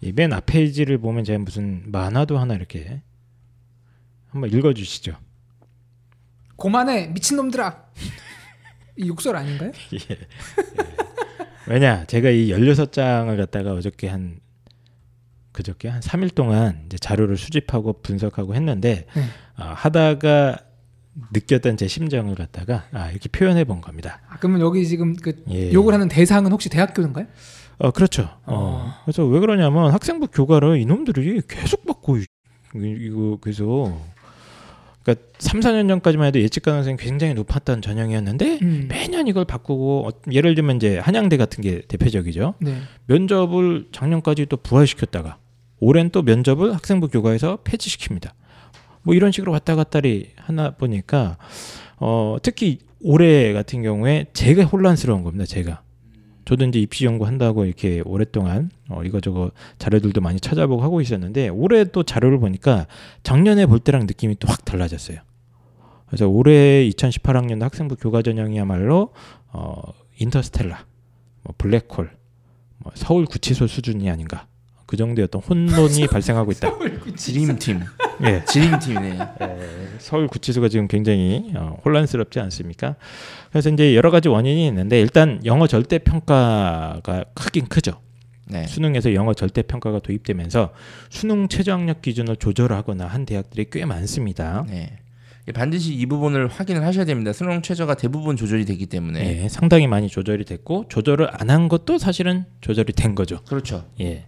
이맨앞 0.01 0.45
페이지를 0.47 0.97
보면 0.97 1.23
제가 1.23 1.39
무슨 1.39 1.81
만화도 1.85 2.37
하나 2.37 2.55
이렇게 2.55 3.01
한번 4.27 4.51
읽어 4.51 4.73
주시죠. 4.73 5.15
고만해 6.57 7.07
미친놈들아. 7.07 7.85
이 8.97 9.07
욕설 9.07 9.37
아닌가요? 9.37 9.71
왜냐 11.67 12.03
제가 12.03 12.29
이 12.31 12.49
16장을 12.49 13.37
갖다가 13.37 13.71
어저께 13.71 14.09
한 14.09 14.41
그저께 15.53 15.87
한 15.87 16.01
3일 16.01 16.35
동안 16.35 16.83
이제 16.85 16.97
자료를 16.97 17.37
수집하고 17.37 18.01
분석하고 18.01 18.55
했는데 18.55 19.05
네. 19.15 19.23
아, 19.55 19.73
하다가 19.73 20.64
느꼈던 21.31 21.77
제 21.77 21.87
심정을 21.87 22.35
갖다가 22.35 22.83
아, 22.91 23.09
이렇게 23.11 23.29
표현해 23.29 23.63
본 23.63 23.81
겁니다. 23.81 24.19
아, 24.29 24.37
그러면 24.37 24.61
여기 24.61 24.85
지금 24.85 25.15
그 25.15 25.43
예. 25.49 25.71
욕을 25.71 25.93
하는 25.93 26.07
대상은 26.09 26.51
혹시 26.51 26.69
대학교인가요? 26.69 27.25
어 27.77 27.91
그렇죠. 27.91 28.23
어. 28.45 28.55
어. 28.55 28.93
그래서 29.05 29.25
왜 29.25 29.39
그러냐면 29.39 29.91
학생부 29.91 30.27
교과를 30.27 30.79
이놈들이 30.79 31.41
계속 31.47 31.85
받고 31.85 32.17
이- 32.17 32.25
이거 32.75 33.37
그래서 33.39 33.97
그러니까 35.03 35.25
3, 35.37 35.59
4년 35.59 35.87
전까지만 35.87 36.27
해도 36.27 36.41
예측 36.41 36.63
가능성이 36.63 36.97
굉장히 36.97 37.33
높았던 37.35 37.81
전형이었는데 37.81 38.59
음. 38.61 38.85
매년 38.89 39.27
이걸 39.27 39.45
바꾸고 39.45 40.07
어, 40.07 40.11
예를 40.31 40.55
들면 40.55 40.77
이제 40.77 40.97
한양대 40.97 41.37
같은 41.37 41.61
게 41.61 41.81
대표적이죠. 41.87 42.55
네. 42.59 42.81
면접을 43.07 43.87
작년까지 43.91 44.47
또 44.47 44.57
부활시켰다가 44.57 45.37
올해는 45.79 46.09
또 46.11 46.23
면접을 46.23 46.73
학생부 46.73 47.09
교과에서 47.09 47.59
폐지시킵니다. 47.63 48.31
뭐 49.05 49.13
이런 49.15 49.31
식으로 49.31 49.51
왔다 49.51 49.75
갔다리 49.75 50.31
하나 50.35 50.71
보니까 50.71 51.37
어 51.97 52.37
특히 52.41 52.79
올해 53.01 53.53
같은 53.53 53.83
경우에 53.83 54.25
제가 54.33 54.65
혼란스러운 54.65 55.23
겁니다. 55.23 55.45
제가 55.45 55.83
저도 56.43 56.65
이제 56.65 56.79
입시 56.79 57.05
연구 57.05 57.25
한다고 57.25 57.65
이렇게 57.65 58.01
오랫동안 58.05 58.69
어 58.89 59.03
이거저거 59.03 59.51
자료들도 59.77 60.21
많이 60.21 60.39
찾아보고 60.39 60.83
하고 60.83 61.01
있었는데 61.01 61.49
올해 61.49 61.85
또 61.85 62.03
자료를 62.03 62.39
보니까 62.39 62.87
작년에 63.23 63.67
볼 63.67 63.79
때랑 63.79 64.01
느낌이 64.07 64.35
또 64.39 64.47
확 64.49 64.65
달라졌어요. 64.65 65.19
그래서 66.07 66.27
올해 66.27 66.87
2018학년 66.89 67.59
학생부 67.61 67.95
교과 67.97 68.21
전형이야말로 68.21 69.13
어 69.51 69.81
인터스텔라, 70.19 70.85
뭐 71.43 71.53
블랙홀, 71.57 72.09
뭐 72.77 72.91
서울 72.95 73.25
구치소 73.25 73.67
수준이 73.67 74.09
아닌가 74.09 74.47
그 74.85 74.97
정도의 74.97 75.25
어떤 75.25 75.41
혼돈이 75.41 76.07
발생하고 76.11 76.51
있다. 76.51 76.69
드림팀, 77.17 77.81
예, 78.23 78.43
드림팀이네요. 78.45 79.35
서울 79.99 80.27
구치소가 80.27 80.69
지금 80.69 80.87
굉장히 80.87 81.51
어, 81.55 81.77
혼란스럽지 81.83 82.39
않습니까? 82.39 82.95
그래서 83.49 83.69
이제 83.69 83.95
여러 83.95 84.11
가지 84.11 84.27
원인이 84.29 84.67
있는데 84.67 84.99
일단 85.01 85.41
영어 85.45 85.67
절대 85.67 85.97
평가가 85.97 87.25
크긴 87.33 87.65
크죠. 87.67 87.99
네. 88.47 88.67
수능에서 88.67 89.13
영어 89.15 89.33
절대 89.33 89.63
평가가 89.63 89.99
도입되면서 89.99 90.71
수능 91.09 91.47
최저학력 91.47 92.03
기준을 92.03 92.35
조절하거나 92.35 93.07
한 93.07 93.25
대학들이 93.25 93.65
꽤 93.71 93.85
많습니다. 93.85 94.65
네. 94.69 94.97
반드시 95.53 95.93
이 95.93 96.05
부분을 96.07 96.47
확인을 96.47 96.83
하셔야 96.83 97.05
됩니다. 97.05 97.31
수능 97.33 97.61
최저가 97.61 97.95
대부분 97.95 98.35
조절이 98.35 98.65
되기 98.65 98.85
때문에. 98.87 99.43
예, 99.43 99.49
상당히 99.49 99.85
많이 99.87 100.07
조절이 100.09 100.43
됐고 100.45 100.85
조절을 100.89 101.29
안 101.31 101.49
한 101.49 101.67
것도 101.69 101.97
사실은 101.99 102.45
조절이 102.61 102.93
된 102.93 103.13
거죠. 103.15 103.41
그렇죠. 103.47 103.85
예. 103.99 104.25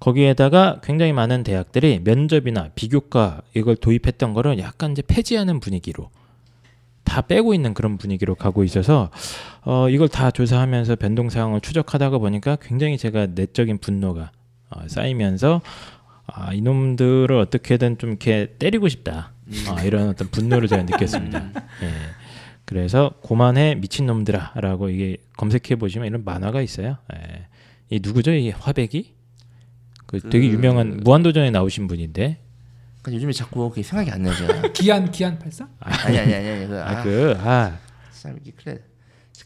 거기에다가 0.00 0.80
굉장히 0.82 1.12
많은 1.12 1.42
대학들이 1.44 2.00
면접이나 2.02 2.70
비교과 2.74 3.42
이걸 3.54 3.76
도입했던 3.76 4.34
거를 4.34 4.58
약간 4.58 4.92
이제 4.92 5.02
폐지하는 5.06 5.60
분위기로 5.60 6.10
다 7.04 7.20
빼고 7.20 7.54
있는 7.54 7.74
그런 7.74 7.98
분위기로 7.98 8.34
가고 8.34 8.64
있어서 8.64 9.10
어 9.62 9.88
이걸 9.88 10.08
다 10.08 10.30
조사하면서 10.30 10.96
변동 10.96 11.30
사항을 11.30 11.60
추적하다가 11.60 12.18
보니까 12.18 12.56
굉장히 12.56 12.98
제가 12.98 13.28
내적인 13.34 13.78
분노가 13.78 14.32
어, 14.70 14.88
쌓이면서 14.88 15.60
아 16.26 16.52
이놈들을 16.54 17.36
어떻게든 17.36 17.98
좀 17.98 18.10
이렇게 18.10 18.54
때리고 18.58 18.88
싶다 18.88 19.32
아, 19.68 19.82
이런 19.82 20.08
어떤 20.08 20.28
분노를 20.28 20.68
제가 20.68 20.82
느꼈습니다. 20.84 21.38
예. 21.82 21.90
그래서 22.64 23.12
고만해 23.22 23.76
미친 23.76 24.06
놈들아라고 24.06 24.88
이게 24.88 25.18
검색해 25.36 25.76
보시면 25.78 26.08
이런 26.08 26.24
만화가 26.24 26.62
있어요. 26.62 26.96
예. 27.14 27.46
이 27.90 28.00
누구죠? 28.02 28.32
이 28.32 28.50
화백이? 28.50 29.14
그 30.20 30.30
되게 30.30 30.48
그- 30.48 30.54
유명한 30.54 31.00
무한도전에 31.02 31.50
나오신 31.50 31.86
분인데 31.86 32.38
그러니까 33.02 33.16
요즘에 33.16 33.32
자꾸 33.32 33.68
그게 33.70 33.82
생각이 33.82 34.10
안 34.10 34.22
나죠. 34.22 34.46
기안 34.72 35.10
기안 35.10 35.38
팔사? 35.38 35.68
아니 35.80 36.18
아니 36.18 36.34
아니 36.34 36.48
아니. 36.48 36.66
그, 36.68 36.78
아, 36.80 36.88
아 37.00 37.02
그 37.02 37.36
아 37.38 37.78
참 38.12 38.38
이게 38.40 38.52
그래. 38.56 38.78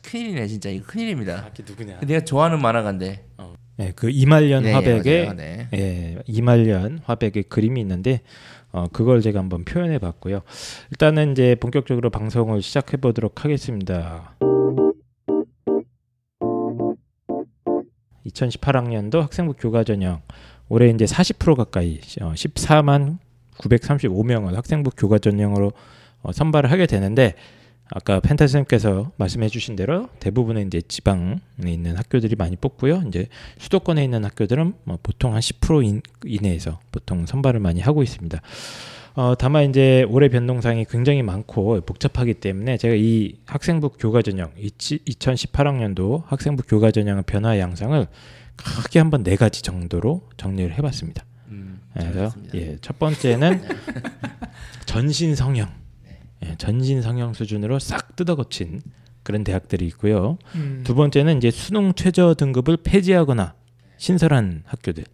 큰일이네 0.03 0.47
진짜 0.47 0.69
이거 0.71 0.85
큰일입니다. 0.87 1.51
그 1.57 1.63
누구냐? 1.67 2.01
내가 2.01 2.25
좋아하는 2.25 2.61
만화가인데. 2.63 3.25
네, 3.79 3.93
그 3.97 4.11
이말년 4.11 4.63
네, 4.65 4.73
화백의 4.73 5.25
맞아요. 5.27 5.37
네. 5.37 5.69
예, 5.75 6.19
이말년 6.27 7.01
화백의 7.05 7.45
그림이 7.45 7.81
있는데 7.81 8.21
어, 8.71 8.87
그걸 8.93 9.21
제가 9.21 9.39
한번 9.41 9.65
표현해 9.65 9.99
봤고요. 9.99 10.43
일단은 10.91 11.33
이제 11.33 11.55
본격적으로 11.57 12.11
방송을 12.11 12.61
시작해 12.63 12.97
보도록 12.97 13.45
하겠습니다. 13.45 14.37
2018학년도 18.27 19.21
학생부 19.21 19.55
교과 19.55 19.85
전형 19.85 20.21
올해 20.69 20.89
이제 20.91 21.05
40% 21.05 21.55
가까이 21.57 22.01
어, 22.21 22.33
14만 22.35 23.19
935명을 23.59 24.55
학생부 24.55 24.91
교과 24.97 25.19
전형으로 25.19 25.73
어, 26.23 26.33
선발을 26.33 26.71
하게 26.71 26.87
되는데 26.87 27.35
아까 27.91 28.21
펜타쌤께서 28.21 29.13
말씀해 29.17 29.49
주신 29.49 29.75
대로 29.75 30.09
대부분은 30.21 30.67
이제 30.67 30.83
지방에 30.83 31.39
있는 31.65 31.97
학교들이 31.97 32.37
많이 32.37 32.57
뽑고요. 32.57 33.05
이제 33.09 33.29
수도권에 33.59 34.05
있는 34.05 34.25
학교들은 34.25 34.75
뭐 34.85 34.99
보통 35.03 35.35
한 35.35 35.41
10% 35.41 35.85
인, 35.85 36.03
이내에서 36.25 36.81
보통 36.93 37.25
선발을 37.25 37.61
많이 37.61 37.81
하고 37.81 38.03
있습니다. 38.03 38.41
어, 39.15 39.35
다만 39.37 39.71
이제 39.71 40.05
올해 40.11 40.29
변동사항이 40.29 40.85
굉장히 40.85 41.23
많고 41.23 41.81
복잡하기 41.81 42.35
때문에 42.35 42.77
제가 42.77 42.95
이 42.95 43.37
학생부 43.47 43.91
교과 43.99 44.23
전형 44.23 44.53
2018학년도 44.61 46.25
학생부 46.27 46.65
교과 46.69 46.91
전형 46.91 47.23
변화 47.25 47.59
양상을 47.59 48.07
크게 48.59 48.99
한번 48.99 49.23
네 49.23 49.37
가지 49.37 49.63
정도로 49.63 50.29
정리를 50.37 50.77
해봤습니다. 50.79 51.25
음, 51.49 51.81
그래서 51.93 52.13
잘했습니다. 52.13 52.59
예, 52.59 52.77
첫 52.81 52.99
번째는 52.99 53.63
전신 54.87 55.35
성형, 55.35 55.71
예, 56.45 56.55
전신 56.57 57.03
성형 57.03 57.35
수준으로 57.35 57.79
싹 57.79 58.17
뜯어고친 58.17 58.83
그런 59.23 59.45
대학들이 59.45 59.87
있고요. 59.89 60.39
음. 60.55 60.83
두 60.85 60.95
번째는 60.95 61.37
이제 61.39 61.51
수능 61.51 61.93
최저 61.95 62.35
등급을 62.35 62.79
폐지하거나 62.79 63.55
신설한 63.99 64.63
학교들. 64.67 65.05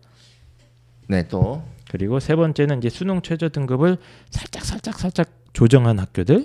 네 1.08 1.26
또. 1.28 1.64
그리고 1.90 2.20
세 2.20 2.34
번째는 2.34 2.78
이제 2.78 2.88
수능 2.88 3.22
최저 3.22 3.48
등급을 3.48 3.98
살짝 4.30 4.64
살짝 4.64 4.98
살짝 4.98 5.28
조정한 5.52 5.98
학교들. 5.98 6.44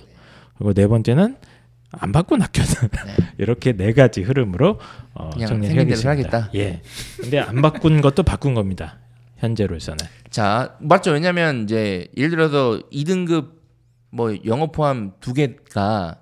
그리고 0.58 0.74
네 0.74 0.88
번째는 0.88 1.38
안 1.92 2.12
바꾼 2.12 2.42
학교들. 2.42 2.90
이렇게 3.38 3.74
네 3.74 3.94
가지 3.94 4.22
흐름으로 4.22 4.80
어. 5.14 5.30
하겠다. 6.10 6.50
예. 6.56 6.82
근데 7.20 7.40
안 7.40 7.62
바꾼 7.62 8.02
것도 8.02 8.24
바꾼 8.24 8.54
겁니다. 8.54 9.00
현재로서는. 9.38 9.98
자 10.30 10.76
맞죠. 10.80 11.12
왜냐하면 11.12 11.64
이제 11.64 12.08
예를 12.16 12.32
들어서 12.32 12.80
2등급 12.92 13.52
뭐 14.12 14.36
영어 14.46 14.72
포함 14.72 15.14
두 15.20 15.34
개가 15.34 16.18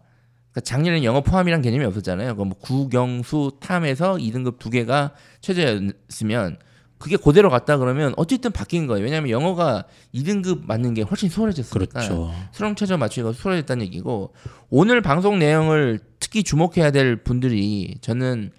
그러니까 0.58 0.62
작년에 0.64 1.04
영어 1.04 1.22
포함이란 1.22 1.62
개념이 1.62 1.84
없었잖아요. 1.86 2.36
그뭐 2.36 2.52
국영수 2.62 3.58
탐에서 3.60 4.16
2등급 4.16 4.60
두 4.60 4.70
개가 4.70 5.14
최저였으면 5.42 6.58
그게 6.98 7.16
그대로 7.18 7.50
갔다 7.50 7.78
그러면 7.78 8.14
어쨌든 8.18 8.52
바뀐 8.52 8.88
거예요. 8.88 9.04
왜냐하면 9.04 9.30
영어가 9.30 9.86
2등급 10.14 10.66
맞는 10.66 10.94
게 10.94 11.04
훨씬 11.04 11.30
수월해졌으니까. 11.30 12.00
그렇죠. 12.00 12.34
수능 12.52 12.76
최저 12.76 12.98
맞추기가 12.98 13.34
수월해졌다는 13.34 13.86
얘기고 13.86 14.34
오늘 14.70 15.02
방송 15.02 15.40
내용을 15.40 16.00
특히 16.20 16.44
주목해야 16.44 16.92
될 16.92 17.18
분들이 17.18 17.96
저는 18.02 18.52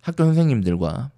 학교 0.00 0.24
선생님들과 0.24 1.10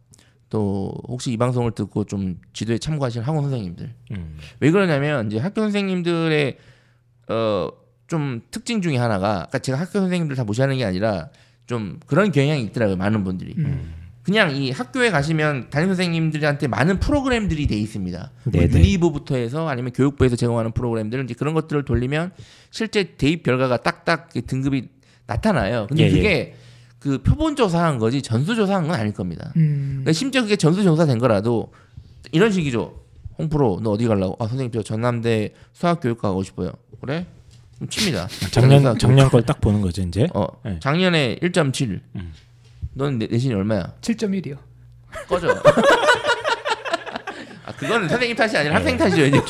또 0.50 0.92
혹시 1.06 1.30
이 1.30 1.36
방송을 1.36 1.72
듣고 1.72 2.04
좀 2.04 2.40
지도에 2.52 2.78
참고하실 2.78 3.22
학원 3.22 3.42
선생님들 3.42 3.94
음. 4.12 4.38
왜 4.60 4.70
그러냐면 4.70 5.26
이제 5.26 5.38
학교 5.38 5.60
선생님들의 5.60 6.58
어 7.28 7.68
좀 8.08 8.40
특징 8.50 8.82
중에 8.82 8.96
하나가 8.96 9.34
그러니까 9.34 9.58
제가 9.60 9.78
학교 9.78 10.00
선생님들 10.00 10.34
다 10.34 10.42
무시하는 10.42 10.76
게 10.78 10.84
아니라 10.84 11.28
좀 11.66 12.00
그런 12.06 12.32
경향이 12.32 12.62
있더라고요 12.64 12.96
많은 12.96 13.22
분들이 13.22 13.54
음. 13.58 13.94
그냥 14.28 14.54
이 14.54 14.70
학교에 14.70 15.10
가시면 15.10 15.70
담임 15.70 15.88
선생님들한테 15.88 16.68
많은 16.68 17.00
프로그램들이 17.00 17.66
돼 17.66 17.76
있습니다. 17.78 18.30
뭐 18.44 18.52
네네. 18.52 18.78
유니부부터 18.78 19.36
해서 19.36 19.66
아니면 19.68 19.90
교육부에서 19.94 20.36
제공하는 20.36 20.72
프로그램들 20.72 21.24
이제 21.24 21.32
그런 21.32 21.54
것들을 21.54 21.86
돌리면 21.86 22.32
실제 22.70 23.16
대입 23.16 23.42
결과가 23.42 23.78
딱딱 23.78 24.28
그 24.34 24.44
등급이 24.44 24.90
나타나요. 25.26 25.86
근데 25.88 26.04
예, 26.04 26.10
그게 26.10 26.54
그 26.98 27.22
표본 27.22 27.56
조사한 27.56 27.98
거지 27.98 28.20
전수 28.20 28.54
조사한 28.54 28.86
건 28.86 29.00
아닐 29.00 29.14
겁니다. 29.14 29.50
음. 29.56 30.00
그러니까 30.02 30.12
심지어 30.12 30.42
그게 30.42 30.56
전수 30.56 30.82
조사 30.82 31.06
된 31.06 31.18
거라도 31.18 31.72
이런 32.30 32.52
식이죠. 32.52 33.00
홍프로 33.38 33.80
너 33.82 33.92
어디 33.92 34.06
가려고? 34.06 34.36
아 34.44 34.46
선생님 34.46 34.72
저 34.72 34.82
전남대 34.82 35.54
수학교육과 35.72 36.28
가고 36.28 36.42
싶어요. 36.42 36.72
그래? 37.00 37.24
좀 37.78 37.88
칩니다. 37.88 38.28
작년 38.50 38.82
그래서 38.82 38.98
작년 38.98 39.30
걸 39.30 39.40
딱 39.46 39.58
보는 39.62 39.80
거죠 39.80 40.02
이제. 40.02 40.26
어 40.34 40.44
네. 40.66 40.78
작년에 40.80 41.38
1.7. 41.40 42.00
음. 42.16 42.32
넌 42.98 43.16
내, 43.18 43.26
내신이 43.28 43.54
얼마야? 43.54 43.94
7.1이요. 44.00 44.58
꺼져. 45.28 45.48
아 47.64 47.72
그거는 47.72 48.08
선생님 48.08 48.36
탓이 48.36 48.56
아니라 48.56 48.74
학생 48.74 48.96
탓이죠 48.98 49.24
이제. 49.26 49.40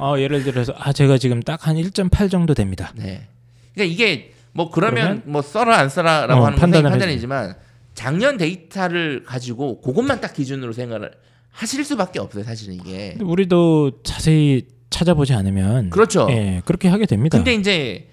어 0.00 0.18
예를 0.18 0.42
들어서 0.42 0.72
아 0.78 0.92
제가 0.92 1.18
지금 1.18 1.40
딱 1.42 1.66
한 1.66 1.76
1.8 1.76 2.30
정도 2.30 2.54
됩니다. 2.54 2.92
네. 2.96 3.28
그러니까 3.74 3.92
이게 3.94 4.32
뭐 4.52 4.70
그러면, 4.70 4.94
그러면? 5.04 5.22
뭐 5.26 5.42
써라 5.42 5.78
안 5.78 5.88
써라라고 5.90 6.40
어, 6.40 6.46
하는 6.46 6.58
판단을 6.58 6.90
판단이지만 6.90 7.56
작년 7.94 8.38
데이터를 8.38 9.22
가지고 9.24 9.80
그것만 9.82 10.20
딱 10.22 10.32
기준으로 10.32 10.72
생각을 10.72 11.10
하실 11.50 11.84
수밖에 11.84 12.18
없어요 12.20 12.42
사실은 12.44 12.74
이게. 12.74 13.16
우리도 13.20 14.02
자세히 14.02 14.66
찾아보지 14.88 15.34
않으면 15.34 15.90
그렇죠. 15.90 16.26
예 16.30 16.62
그렇게 16.64 16.88
하게 16.88 17.04
됩니다. 17.06 17.36
근데 17.36 17.52
이제 17.54 18.08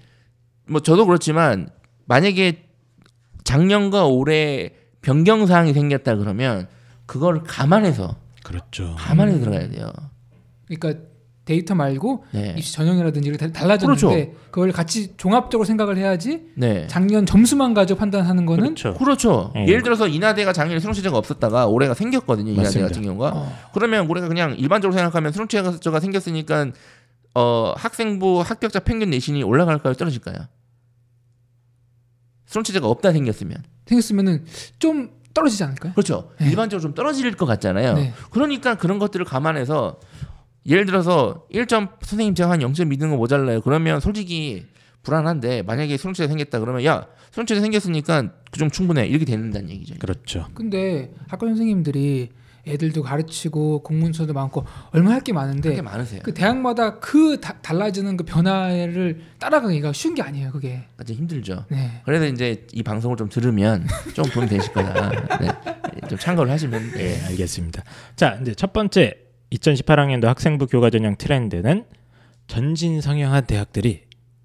뭐 0.68 0.80
저도 0.82 1.06
그렇지만 1.06 1.70
만약에 2.04 2.66
작년과 3.50 4.06
올해 4.06 4.70
변경 5.02 5.44
사항이 5.44 5.72
생겼다 5.72 6.14
그러면 6.16 6.68
그걸 7.06 7.42
감안해서 7.42 8.14
그렇죠. 8.44 8.94
감안해서 8.96 9.38
음. 9.38 9.40
들어가야 9.40 9.68
돼요. 9.70 9.92
그러니까 10.68 11.02
데이터 11.44 11.74
말고 11.74 12.24
네. 12.30 12.54
입시 12.56 12.72
전형이라든지 12.74 13.36
달라졌는데 13.52 13.84
그렇죠. 13.86 14.32
그걸 14.52 14.70
같이 14.70 15.16
종합적으로 15.16 15.64
생각을 15.64 15.96
해야지 15.96 16.42
네. 16.54 16.86
작년 16.86 17.26
점수만 17.26 17.74
가지고 17.74 17.98
판단하는 17.98 18.46
거는 18.46 18.74
그렇죠. 18.76 18.94
그렇죠. 18.94 19.50
네. 19.56 19.66
예를 19.66 19.82
들어서 19.82 20.06
인하대가 20.06 20.52
작년에 20.52 20.78
수능체제가 20.78 21.18
없었다가 21.18 21.66
올해가 21.66 21.94
생겼거든요. 21.94 22.52
인하대 22.52 22.62
맞습니다. 22.66 22.88
같은 22.88 23.02
경우가. 23.02 23.32
어, 23.34 23.52
그러면 23.74 24.06
우리가 24.06 24.28
그냥 24.28 24.54
일반적으로 24.56 24.96
생각하면 24.96 25.32
수능체제가 25.32 25.98
생겼으니까 25.98 26.70
어, 27.34 27.74
학생부 27.76 28.42
합격자 28.46 28.80
평균 28.80 29.10
내신이 29.10 29.42
올라갈까요? 29.42 29.94
떨어질까요? 29.94 30.36
수능체제가 32.50 32.86
없다 32.88 33.12
생겼으면 33.12 33.62
생겼으면은 33.86 34.44
좀 34.78 35.10
떨어지지 35.32 35.62
않을까요? 35.64 35.92
그렇죠. 35.92 36.32
네. 36.40 36.48
일반적으로 36.50 36.82
좀 36.82 36.94
떨어질 36.94 37.32
것 37.36 37.46
같잖아요. 37.46 37.94
네. 37.94 38.12
그러니까 38.30 38.74
그런 38.74 38.98
것들을 38.98 39.24
감안해서 39.24 40.00
예를 40.66 40.84
들어서 40.84 41.46
1점 41.52 41.90
선생님 42.02 42.34
제가 42.34 42.50
한 42.50 42.58
0점 42.60 42.88
믿는 42.88 43.10
거 43.10 43.16
모자라요. 43.16 43.60
그러면 43.62 44.00
솔직히 44.00 44.66
불안한데 45.02 45.62
만약에 45.62 45.96
수능체제 45.96 46.28
생겼다 46.28 46.58
그러면 46.60 46.84
야 46.84 47.06
수능체제 47.30 47.60
생겼으니까 47.60 48.32
그 48.50 48.58
좀 48.58 48.68
충분해 48.68 49.06
이렇게 49.06 49.24
되는다는 49.24 49.70
얘기죠. 49.70 49.94
그렇죠. 50.00 50.48
근데 50.54 51.12
학과 51.28 51.46
선생님들이 51.46 52.30
애들도 52.66 53.02
가르치고 53.02 53.82
공문서도 53.82 54.32
많고 54.32 54.64
얼마나 54.92 55.14
할 55.16 55.22
게 55.22 55.32
많은데 55.32 55.70
그게 55.70 55.82
많으세요. 55.82 56.20
그 56.24 56.32
대학마다 56.34 56.98
그 56.98 57.40
다- 57.40 57.56
달라지는 57.62 58.16
그 58.16 58.24
변화를 58.24 59.22
따라가기가 59.38 59.92
쉬운 59.92 60.14
게 60.14 60.22
아니에요. 60.22 60.50
그게. 60.52 60.82
좀 61.06 61.16
힘들죠. 61.16 61.64
네. 61.68 62.02
그래서 62.04 62.26
이제 62.26 62.66
이 62.72 62.82
방송을 62.82 63.16
좀 63.16 63.28
들으면 63.28 63.86
좀 64.14 64.24
도움 64.26 64.46
되실 64.48 64.72
거다. 64.72 65.10
네. 65.38 65.48
좀 66.08 66.18
참고를 66.18 66.50
하시면 66.52 66.92
네. 66.92 67.16
예, 67.20 67.26
알겠습니다. 67.26 67.82
자, 68.16 68.38
이제 68.42 68.54
첫 68.54 68.72
번째 68.72 69.14
2018학년도 69.52 70.24
학생부 70.26 70.66
교과 70.66 70.90
전형 70.90 71.16
트렌드는 71.16 71.84
전진 72.46 73.00
성형한 73.00 73.46
대학들이 73.46 74.02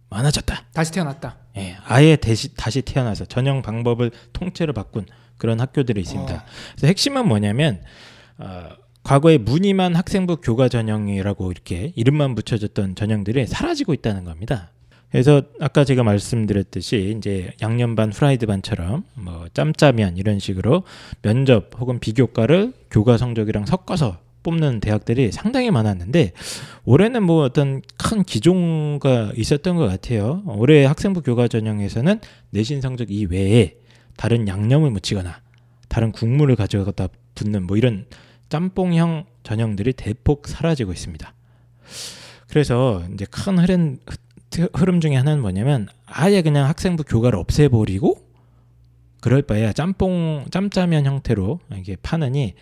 많아졌다. 0.09 0.65
다시 0.73 0.91
태어났다. 0.91 1.37
예, 1.57 1.75
아예 1.85 2.15
대시, 2.15 2.53
다시 2.55 2.81
태어나서 2.81 3.25
전형 3.25 3.61
방법을 3.61 4.11
통째로 4.33 4.73
바꾼 4.73 5.05
그런 5.37 5.59
학교들이 5.59 6.01
있습니다. 6.01 6.33
어. 6.33 6.41
그래서 6.71 6.87
핵심은 6.87 7.27
뭐냐면 7.27 7.81
어, 8.37 8.69
과거에 9.03 9.37
무늬만 9.37 9.95
학생부 9.95 10.37
교과 10.37 10.67
전형이라고 10.67 11.51
이렇게 11.51 11.93
이름만 11.95 12.35
붙여졌던 12.35 12.95
전형들이 12.95 13.45
사라지고 13.45 13.93
있다는 13.93 14.23
겁니다. 14.23 14.71
그래서 15.11 15.43
아까 15.61 15.85
제가 15.85 16.03
말씀드렸듯이 16.03 17.15
이제 17.17 17.53
양념반 17.61 18.11
후라이드 18.11 18.47
반처럼 18.47 19.03
뭐 19.13 19.45
짬짜면 19.53 20.17
이런 20.17 20.39
식으로 20.39 20.83
면접 21.21 21.69
혹은 21.79 21.99
비교과를 21.99 22.73
교과 22.91 23.17
성적이랑 23.17 23.65
섞어서 23.65 24.17
뽑는 24.43 24.79
대학들이 24.79 25.31
상당히 25.31 25.71
많았는데 25.71 26.33
올해는 26.83 27.23
뭐 27.23 27.43
어떤 27.43 27.81
큰 27.97 28.23
기종가 28.23 29.31
있었던 29.35 29.75
것 29.75 29.87
같아요. 29.87 30.43
올해 30.47 30.85
학생부 30.85 31.21
교과 31.21 31.47
전형에서는 31.47 32.19
내신 32.49 32.81
성적 32.81 33.09
이외에 33.09 33.75
다른 34.17 34.47
양념을 34.47 34.91
묻히거나 34.91 35.41
다른 35.87 36.11
국물을 36.11 36.55
가져가다 36.55 37.07
붙는 37.35 37.63
뭐 37.67 37.77
이런 37.77 38.05
짬뽕형 38.49 39.25
전형들이 39.43 39.93
대폭 39.93 40.47
사라지고 40.47 40.91
있습니다. 40.91 41.33
그래서 42.49 43.03
이제 43.13 43.25
큰 43.25 43.59
흐름 43.59 43.97
흐름 44.73 45.01
중에 45.01 45.15
하나는 45.15 45.41
뭐냐면 45.41 45.87
아예 46.05 46.41
그냥 46.41 46.67
학생부 46.69 47.03
교과를 47.03 47.37
없애버리고 47.37 48.25
그럴 49.19 49.41
바에야 49.41 49.73
짬뽕 49.73 50.45
짬짜면 50.51 51.05
형태로 51.05 51.59
이게 51.77 51.97
파느니 52.01 52.53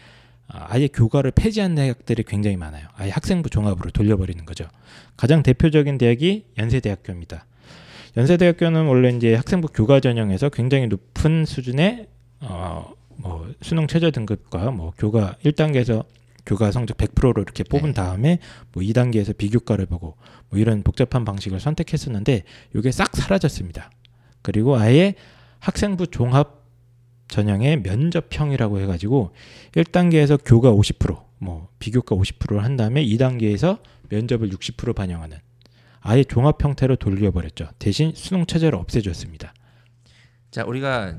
아, 0.47 0.67
아예 0.69 0.87
교과를 0.87 1.31
폐지한 1.31 1.75
대학들이 1.75 2.23
굉장히 2.23 2.57
많아요. 2.57 2.87
아예 2.95 3.09
학생부 3.09 3.49
종합으로 3.49 3.91
돌려버리는 3.91 4.45
거죠. 4.45 4.67
가장 5.17 5.43
대표적인 5.43 5.97
대학이 5.97 6.45
연세대학교입니다. 6.57 7.45
연세대학교는 8.15 8.85
원래 8.85 9.09
이제 9.09 9.33
학생부 9.35 9.69
교과 9.69 9.99
전형에서 9.99 10.49
굉장히 10.49 10.87
높은 10.87 11.45
수준의 11.45 12.07
어 12.41 12.93
뭐 13.17 13.51
수능 13.61 13.87
최저 13.87 14.11
등급과 14.11 14.71
뭐 14.71 14.93
교과 14.97 15.37
1단계에서 15.43 16.05
교과 16.45 16.71
성적 16.71 16.97
100%로 16.97 17.41
이렇게 17.41 17.63
뽑은 17.63 17.89
네. 17.89 17.93
다음에 17.93 18.39
뭐 18.73 18.83
2단계에서 18.83 19.37
비교과를 19.37 19.85
보고 19.85 20.17
뭐 20.49 20.59
이런 20.59 20.83
복잡한 20.83 21.23
방식을 21.23 21.59
선택했었는데 21.59 22.43
이게 22.75 22.91
싹 22.91 23.15
사라졌습니다. 23.15 23.91
그리고 24.41 24.75
아예 24.75 25.15
학생부 25.59 26.07
종합 26.07 26.63
전형의 27.29 27.81
면접형이라고 27.81 28.81
해가지고 28.81 29.31
1단계에서 29.71 30.37
교과 30.43 30.73
50%, 30.73 31.23
뭐 31.39 31.69
비교과 31.79 32.15
50%를 32.15 32.63
한 32.63 32.75
다음에 32.75 33.03
2단계에서 33.05 33.79
면접을 34.09 34.49
60% 34.49 34.93
반영하는 34.93 35.37
아예 36.03 36.23
종합 36.23 36.61
형태로 36.61 36.97
돌려버렸죠. 36.97 37.69
대신 37.79 38.11
수능 38.13 38.45
체제를 38.45 38.77
없애줬습니다. 38.77 39.53
자 40.51 40.63
우리가 40.65 41.15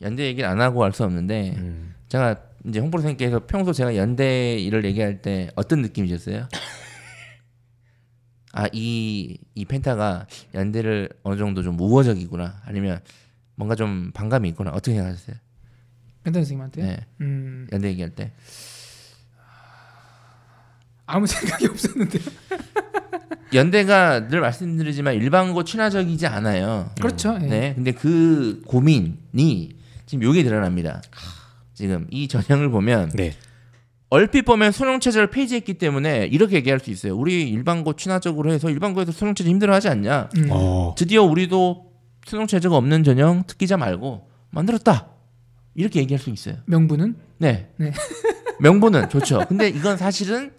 연대 0.00 0.24
얘기를 0.24 0.48
안 0.48 0.60
하고 0.60 0.84
할수 0.84 1.04
없는데 1.04 1.54
음. 1.56 1.94
제가 2.08 2.40
이제 2.66 2.78
홍보 2.78 2.98
선생님께서 2.98 3.46
평소 3.46 3.72
제가 3.72 3.96
연대 3.96 4.56
일을 4.58 4.84
얘기할 4.84 5.20
때 5.20 5.50
어떤 5.56 5.82
느낌이셨어요? 5.82 6.48
아이 8.52 9.36
이 9.54 9.64
펜타가 9.64 10.26
연대를 10.54 11.10
어느 11.22 11.36
정도 11.36 11.62
좀 11.62 11.78
우호적이구나 11.78 12.62
아니면 12.64 13.00
뭔가 13.56 13.74
좀 13.74 14.12
반감이 14.12 14.48
있구나 14.50 14.70
어떻게 14.70 14.94
생각하셨어요? 14.94 15.36
펜타 16.22 16.40
선생님한테. 16.40 16.82
네 16.82 17.06
음, 17.20 17.66
연대 17.72 17.88
얘기할 17.88 18.10
때 18.10 18.32
아무 21.10 21.26
생각이 21.26 21.66
없었는데. 21.66 22.18
연대가 23.52 24.28
늘 24.28 24.40
말씀드리지만 24.40 25.14
일반고 25.14 25.64
친화적이지 25.64 26.26
않아요. 26.26 26.90
그렇죠. 27.00 27.36
예. 27.42 27.46
네 27.46 27.72
근데 27.74 27.92
그 27.92 28.62
고민이 28.66 29.76
지금 30.06 30.24
여기 30.24 30.44
드러납니다. 30.44 31.02
지금 31.74 32.06
이 32.10 32.28
전형을 32.28 32.70
보면 32.70 33.10
네. 33.14 33.34
얼핏 34.08 34.42
보면 34.42 34.72
수능 34.72 35.00
체제를 35.00 35.30
폐지했기 35.30 35.74
때문에 35.74 36.26
이렇게 36.26 36.56
얘기할 36.56 36.80
수 36.80 36.90
있어요. 36.90 37.16
우리 37.16 37.48
일반고 37.48 37.94
친화적으로 37.94 38.52
해서 38.52 38.68
일반고에서 38.70 39.12
수능 39.12 39.34
체제 39.34 39.50
힘들어하지 39.50 39.88
않냐? 39.88 40.28
음. 40.36 40.48
어. 40.50 40.94
드디어 40.96 41.22
우리도 41.22 41.92
수능 42.26 42.46
체제가 42.46 42.76
없는 42.76 43.04
전형 43.04 43.44
특기자 43.46 43.76
말고 43.76 44.28
만들었다. 44.50 45.08
이렇게 45.74 46.00
얘기할 46.00 46.20
수 46.20 46.30
있어요. 46.30 46.56
명분은 46.66 47.16
네. 47.38 47.70
네. 47.76 47.92
명분은 48.60 49.08
좋죠. 49.08 49.44
근데 49.48 49.68
이건 49.68 49.96
사실은 49.96 50.52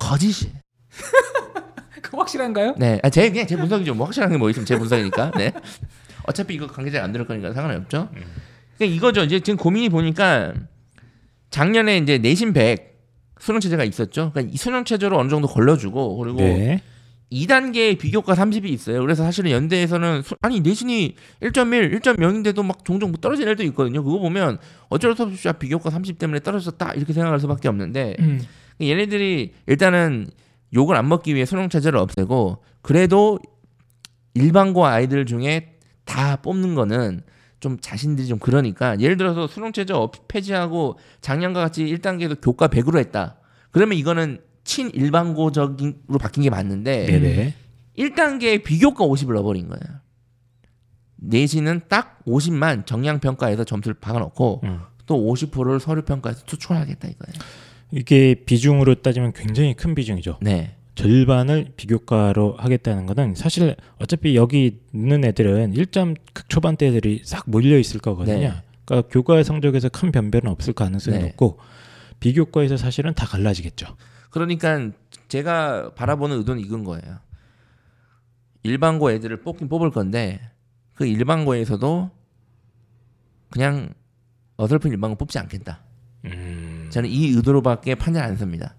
거짓이. 0.00 0.50
그 2.02 2.16
확실한가요? 2.16 2.74
네. 2.78 2.98
아, 3.04 3.10
제 3.10 3.30
그냥 3.30 3.46
제 3.46 3.56
분석이죠. 3.56 3.94
뭐 3.94 4.06
확실한 4.06 4.30
게 4.32 4.36
뭐 4.38 4.50
있으면 4.50 4.66
제 4.66 4.76
분석이니까. 4.76 5.32
네. 5.36 5.52
어차피 6.24 6.54
이거 6.54 6.66
관계자 6.66 7.02
안 7.04 7.12
들을 7.12 7.26
거니까 7.26 7.52
상관이 7.52 7.76
없죠. 7.78 8.08
그러니까 8.78 8.96
이거죠. 8.96 9.22
이제 9.22 9.40
지금 9.40 9.56
고민이 9.56 9.88
보니까 9.90 10.52
작년에 11.50 11.98
이제 11.98 12.18
내신 12.18 12.52
100 12.52 12.90
수능 13.38 13.60
체제가 13.60 13.84
있었죠. 13.84 14.30
그러니까 14.32 14.52
이 14.52 14.56
수능 14.56 14.84
체제로 14.84 15.18
어느 15.18 15.28
정도 15.28 15.46
걸러주고 15.48 16.16
그리고 16.18 16.38
네. 16.38 16.82
2단계 17.32 17.96
비교과 17.98 18.34
30이 18.34 18.66
있어요. 18.66 19.00
그래서 19.00 19.22
사실은 19.22 19.50
연대에서는 19.52 20.22
수- 20.22 20.34
아니 20.42 20.60
내신이 20.60 21.14
1.1, 21.42 22.00
1.0인데도 22.00 22.64
막 22.64 22.84
종종 22.84 23.10
뭐 23.12 23.20
떨어지는 23.20 23.52
애도 23.52 23.62
있거든요. 23.64 24.02
그거 24.02 24.18
보면 24.18 24.58
어쩔 24.88 25.14
수 25.16 25.22
없이 25.22 25.48
아, 25.48 25.52
비교과 25.52 25.90
30 25.90 26.18
때문에 26.18 26.40
떨어졌다 26.40 26.92
이렇게 26.94 27.12
생각할 27.12 27.38
수밖에 27.40 27.68
없는데 27.68 28.16
음. 28.18 28.42
얘네들이 28.80 29.54
일단은 29.66 30.28
욕을 30.74 30.96
안 30.96 31.08
먹기 31.08 31.34
위해 31.34 31.44
수능 31.44 31.68
체제를 31.68 31.98
없애고 31.98 32.62
그래도 32.82 33.38
일반고 34.34 34.86
아이들 34.86 35.26
중에 35.26 35.76
다 36.04 36.36
뽑는 36.36 36.74
거는 36.74 37.22
좀 37.60 37.78
자신들이 37.80 38.26
좀 38.28 38.38
그러니까 38.38 38.98
예를 39.00 39.16
들어서 39.16 39.46
수능 39.46 39.72
체제 39.72 39.92
없- 39.92 40.28
폐지하고 40.28 40.98
작년과 41.20 41.60
같이 41.60 41.84
1단계도 41.84 42.40
교과 42.42 42.68
100으로 42.68 42.98
했다. 42.98 43.36
그러면 43.70 43.98
이거는 43.98 44.40
친일반고적으로 44.64 46.18
바뀐 46.18 46.42
게 46.42 46.50
맞는데 46.50 47.06
네네. 47.06 47.54
1단계에 47.98 48.62
비교과 48.64 49.04
50을 49.04 49.34
넣어버린 49.34 49.68
거예요. 49.68 50.00
내신은 51.16 51.82
딱 51.88 52.20
50만 52.26 52.86
정량 52.86 53.20
평가에서 53.20 53.64
점수를 53.64 53.94
박아놓고 54.00 54.60
음. 54.64 54.80
또 55.06 55.16
50%를 55.16 55.80
서류 55.80 56.02
평가에서 56.02 56.44
투출하겠다 56.46 57.08
이거예요. 57.08 57.40
이게 57.92 58.34
비중으로 58.34 58.96
따지면 58.96 59.32
굉장히 59.32 59.74
큰 59.74 59.94
비중이죠. 59.94 60.38
네, 60.42 60.76
절반을 60.94 61.72
비교과로 61.76 62.56
하겠다는 62.58 63.06
거는 63.06 63.34
사실 63.34 63.76
어차피 63.98 64.36
여기 64.36 64.80
있는 64.92 65.24
애들은 65.24 65.72
1점 65.72 66.16
극초반대 66.34 66.88
애들이 66.88 67.22
싹 67.24 67.48
몰려 67.48 67.78
있을 67.78 68.00
거거든요. 68.00 68.38
네. 68.38 68.62
그러니까 68.84 69.08
교과 69.08 69.42
성적에서 69.42 69.88
큰 69.88 70.12
변별은 70.12 70.50
없을 70.50 70.72
가능성이 70.72 71.18
네. 71.18 71.26
높고 71.28 71.58
비교과에서 72.20 72.76
사실은 72.76 73.14
다 73.14 73.26
갈라지겠죠. 73.26 73.96
그러니까 74.30 74.90
제가 75.28 75.94
바라보는 75.94 76.38
의도는 76.38 76.62
이건 76.62 76.84
거예요. 76.84 77.18
일반고 78.62 79.10
애들을 79.10 79.40
뽑긴 79.42 79.68
뽑을 79.68 79.90
건데 79.90 80.40
그 80.94 81.06
일반고에서도 81.06 82.10
그냥 83.50 83.94
어설픈 84.56 84.90
일반고 84.90 85.16
뽑지 85.16 85.38
않겠다. 85.38 85.82
음. 86.90 86.92
저는 86.92 87.08
이 87.08 87.28
의도로밖에 87.28 87.94
판단 87.94 88.24
안 88.24 88.36
섭니다. 88.36 88.74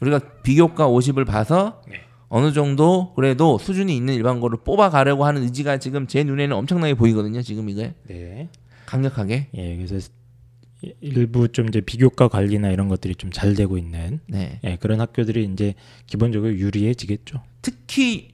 우리가 0.00 0.20
비교과 0.42 0.86
50을 0.88 1.26
봐서 1.26 1.82
네. 1.88 2.00
어느 2.28 2.52
정도 2.52 3.14
그래도 3.14 3.58
수준이 3.58 3.96
있는 3.96 4.14
일반고를 4.14 4.58
뽑아가려고 4.64 5.24
하는 5.24 5.42
의지가 5.42 5.78
지금 5.78 6.06
제 6.06 6.24
눈에는 6.24 6.54
엄청나게 6.56 6.94
보이거든요. 6.94 7.42
지금 7.42 7.68
이게 7.70 7.94
네. 8.06 8.48
강력하게. 8.86 9.48
예, 9.54 9.76
그래서 9.76 10.08
일부 11.00 11.48
좀 11.48 11.68
이제 11.68 11.80
비교과 11.80 12.28
관리나 12.28 12.70
이런 12.70 12.88
것들이 12.88 13.14
좀 13.16 13.30
잘 13.32 13.54
되고 13.54 13.76
있는 13.78 14.20
네. 14.26 14.60
예, 14.64 14.76
그런 14.76 15.00
학교들이 15.00 15.44
이제 15.52 15.74
기본적으로 16.06 16.52
유리해지겠죠. 16.52 17.42
특히 17.62 18.28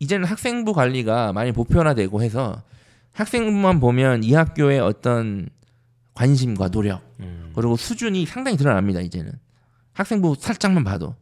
이제는 0.00 0.26
학생부 0.26 0.72
관리가 0.74 1.32
많이 1.32 1.52
보편화되고 1.52 2.22
해서 2.22 2.62
학생부만 3.12 3.78
보면 3.80 4.24
이 4.24 4.34
학교의 4.34 4.80
어떤 4.80 5.48
관심과 6.14 6.68
노력 6.68 7.02
음. 7.20 7.50
그리고 7.54 7.76
수준이 7.76 8.26
상당히 8.26 8.56
드러납니다. 8.56 9.00
이제는 9.00 9.32
학생부 9.92 10.36
살짝만 10.38 10.84
봐도 10.84 11.14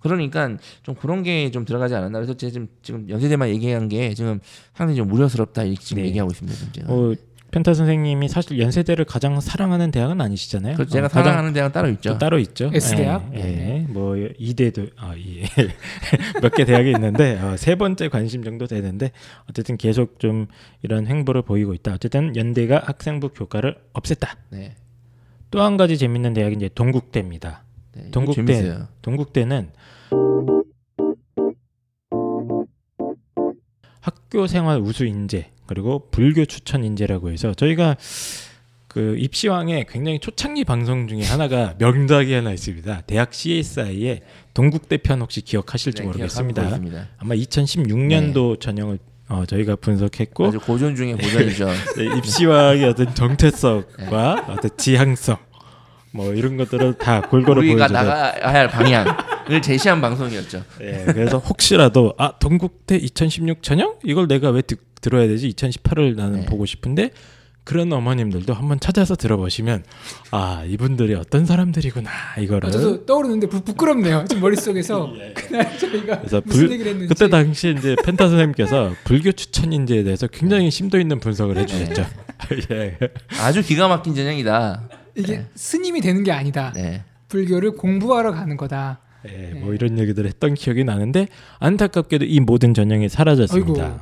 그러니까 0.00 0.56
좀 0.82 0.94
그런 0.94 1.22
게 1.22 1.50
좀 1.50 1.64
들어가지 1.64 1.94
않았나 1.94 2.18
그래서 2.18 2.34
제가 2.34 2.52
지금 2.52 2.68
지금 2.82 3.08
연세대만 3.08 3.48
얘기한 3.48 3.88
게 3.88 4.14
지금 4.14 4.40
상당히 4.74 4.96
좀 4.96 5.10
우려스럽다 5.12 5.64
이렇게 5.64 5.82
지금 5.82 6.02
네. 6.02 6.08
얘기하고 6.08 6.30
있습니다. 6.30 6.72
제가. 6.72 6.92
어, 6.92 7.14
펜타 7.50 7.72
선생님이 7.74 8.28
사실 8.28 8.58
연세대를 8.58 9.06
가장 9.06 9.40
사랑하는 9.40 9.90
대학은 9.90 10.20
아니시잖아요. 10.20 10.74
그래서 10.76 10.90
제가 10.92 11.06
어, 11.06 11.08
사랑하는 11.08 11.52
대학은 11.54 11.72
따로 11.72 11.88
있죠. 11.88 12.10
또 12.10 12.18
따로 12.18 12.38
있죠. 12.38 12.70
S대학? 12.74 13.30
예, 13.34 13.38
예. 13.38 13.77
뭐 13.88 14.16
이대도 14.16 14.86
아, 14.96 15.14
예. 15.16 15.44
몇개 16.42 16.64
대학이 16.64 16.90
있는데 16.92 17.38
어, 17.40 17.56
세 17.56 17.74
번째 17.74 18.08
관심 18.08 18.44
정도 18.44 18.66
되는데 18.66 19.12
어쨌든 19.48 19.76
계속 19.76 20.18
좀 20.20 20.46
이런 20.82 21.06
행보를 21.06 21.42
보이고 21.42 21.74
있다. 21.74 21.94
어쨌든 21.94 22.36
연대가 22.36 22.82
학생부 22.84 23.30
교과를 23.30 23.76
없앴다. 23.94 24.36
네. 24.50 24.76
또 25.50 25.60
한 25.62 25.76
가지 25.78 25.96
재밌는 25.96 26.34
대학이 26.34 26.54
이제 26.56 26.68
동국대입니다. 26.74 27.64
네. 27.94 28.10
동국대. 28.10 28.44
재밌어요. 28.44 28.88
동국대는 29.02 29.70
학교 34.00 34.46
생활 34.46 34.78
우수 34.80 35.04
인재 35.06 35.50
그리고 35.66 36.08
불교 36.10 36.44
추천 36.44 36.84
인재라고 36.84 37.30
해서 37.30 37.54
저희가 37.54 37.96
그 38.88 39.16
입시왕의 39.18 39.86
굉장히 39.88 40.18
초창기 40.18 40.64
방송 40.64 41.08
중에 41.08 41.22
하나가 41.22 41.74
명작이 41.78 42.32
하나 42.32 42.52
있습니다. 42.52 43.02
대학 43.06 43.34
CSI의 43.34 44.22
동국대 44.54 44.96
편 44.98 45.20
혹시 45.20 45.42
기억하실지 45.42 46.02
네, 46.02 46.06
모르겠습니다. 46.06 46.80
아마 47.18 47.34
2016년도 47.34 48.58
전형을 48.60 48.98
어, 49.28 49.44
저희가 49.46 49.76
분석했고 49.76 50.46
아주 50.46 50.58
고전 50.58 50.96
중에 50.96 51.12
고전이죠. 51.12 51.66
네, 51.98 52.16
입시왕의 52.16 52.84
어떤 52.84 53.14
정체성과 53.14 54.46
어떤 54.48 54.70
지향성 54.78 55.36
뭐 56.12 56.32
이런 56.32 56.56
것들을 56.56 56.94
다 56.94 57.20
골고루 57.28 57.60
우리가 57.60 57.88
나가야 57.88 58.50
할 58.50 58.68
방향을 58.68 59.62
제시한 59.62 60.00
방송이었죠. 60.00 60.64
예, 60.80 61.04
그래서 61.06 61.36
혹시라도 61.36 62.14
아 62.16 62.32
동국대 62.38 62.96
2016 62.96 63.62
전형 63.62 63.96
이걸 64.02 64.26
내가 64.28 64.48
왜 64.48 64.62
듣, 64.62 64.80
들어야 65.02 65.28
되지 65.28 65.50
2018을 65.50 66.16
나는 66.16 66.40
네. 66.40 66.46
보고 66.46 66.64
싶은데 66.64 67.10
그런 67.68 67.92
어머님들도 67.92 68.54
한번 68.54 68.80
찾아서 68.80 69.14
들어보시면 69.14 69.84
아 70.30 70.64
이분들이 70.66 71.14
어떤 71.14 71.44
사람들이구나 71.44 72.10
이거를 72.38 72.66
아, 72.66 72.72
저도 72.72 73.04
떠오르는데 73.04 73.46
부, 73.46 73.60
부끄럽네요. 73.60 74.24
지금 74.26 74.40
머릿속에서 74.40 75.12
그날 75.36 75.78
저희가 75.78 76.20
그래서 76.20 76.40
무슨 76.46 76.62
불- 76.62 76.72
얘기를 76.72 76.92
했는지 76.92 77.12
그때 77.12 77.28
당시 77.28 77.74
이제 77.76 77.94
펜타 78.02 78.26
선생님께서 78.26 78.94
불교 79.04 79.32
추천 79.32 79.74
인재에 79.74 80.02
대해서 80.02 80.26
굉장히 80.28 80.70
심도 80.70 80.98
있는 80.98 81.20
분석을 81.20 81.58
해주셨죠. 81.58 82.06
예. 82.70 82.96
아주 83.38 83.62
기가 83.62 83.86
막힌 83.86 84.14
전형이다. 84.14 84.88
이게 85.16 85.36
네. 85.36 85.46
스님이 85.54 86.00
되는 86.00 86.24
게 86.24 86.32
아니다. 86.32 86.72
네. 86.74 87.04
불교를 87.28 87.72
공부하러 87.72 88.32
가는 88.32 88.56
거다. 88.56 89.00
예, 89.28 89.52
뭐 89.52 89.74
이런 89.74 89.98
얘기들을 89.98 90.26
했던 90.26 90.54
기억이 90.54 90.84
나는데 90.84 91.28
안타깝게도 91.58 92.24
이 92.24 92.40
모든 92.40 92.72
전형이 92.72 93.10
사라졌습니다. 93.10 93.84
아이고. 93.84 93.98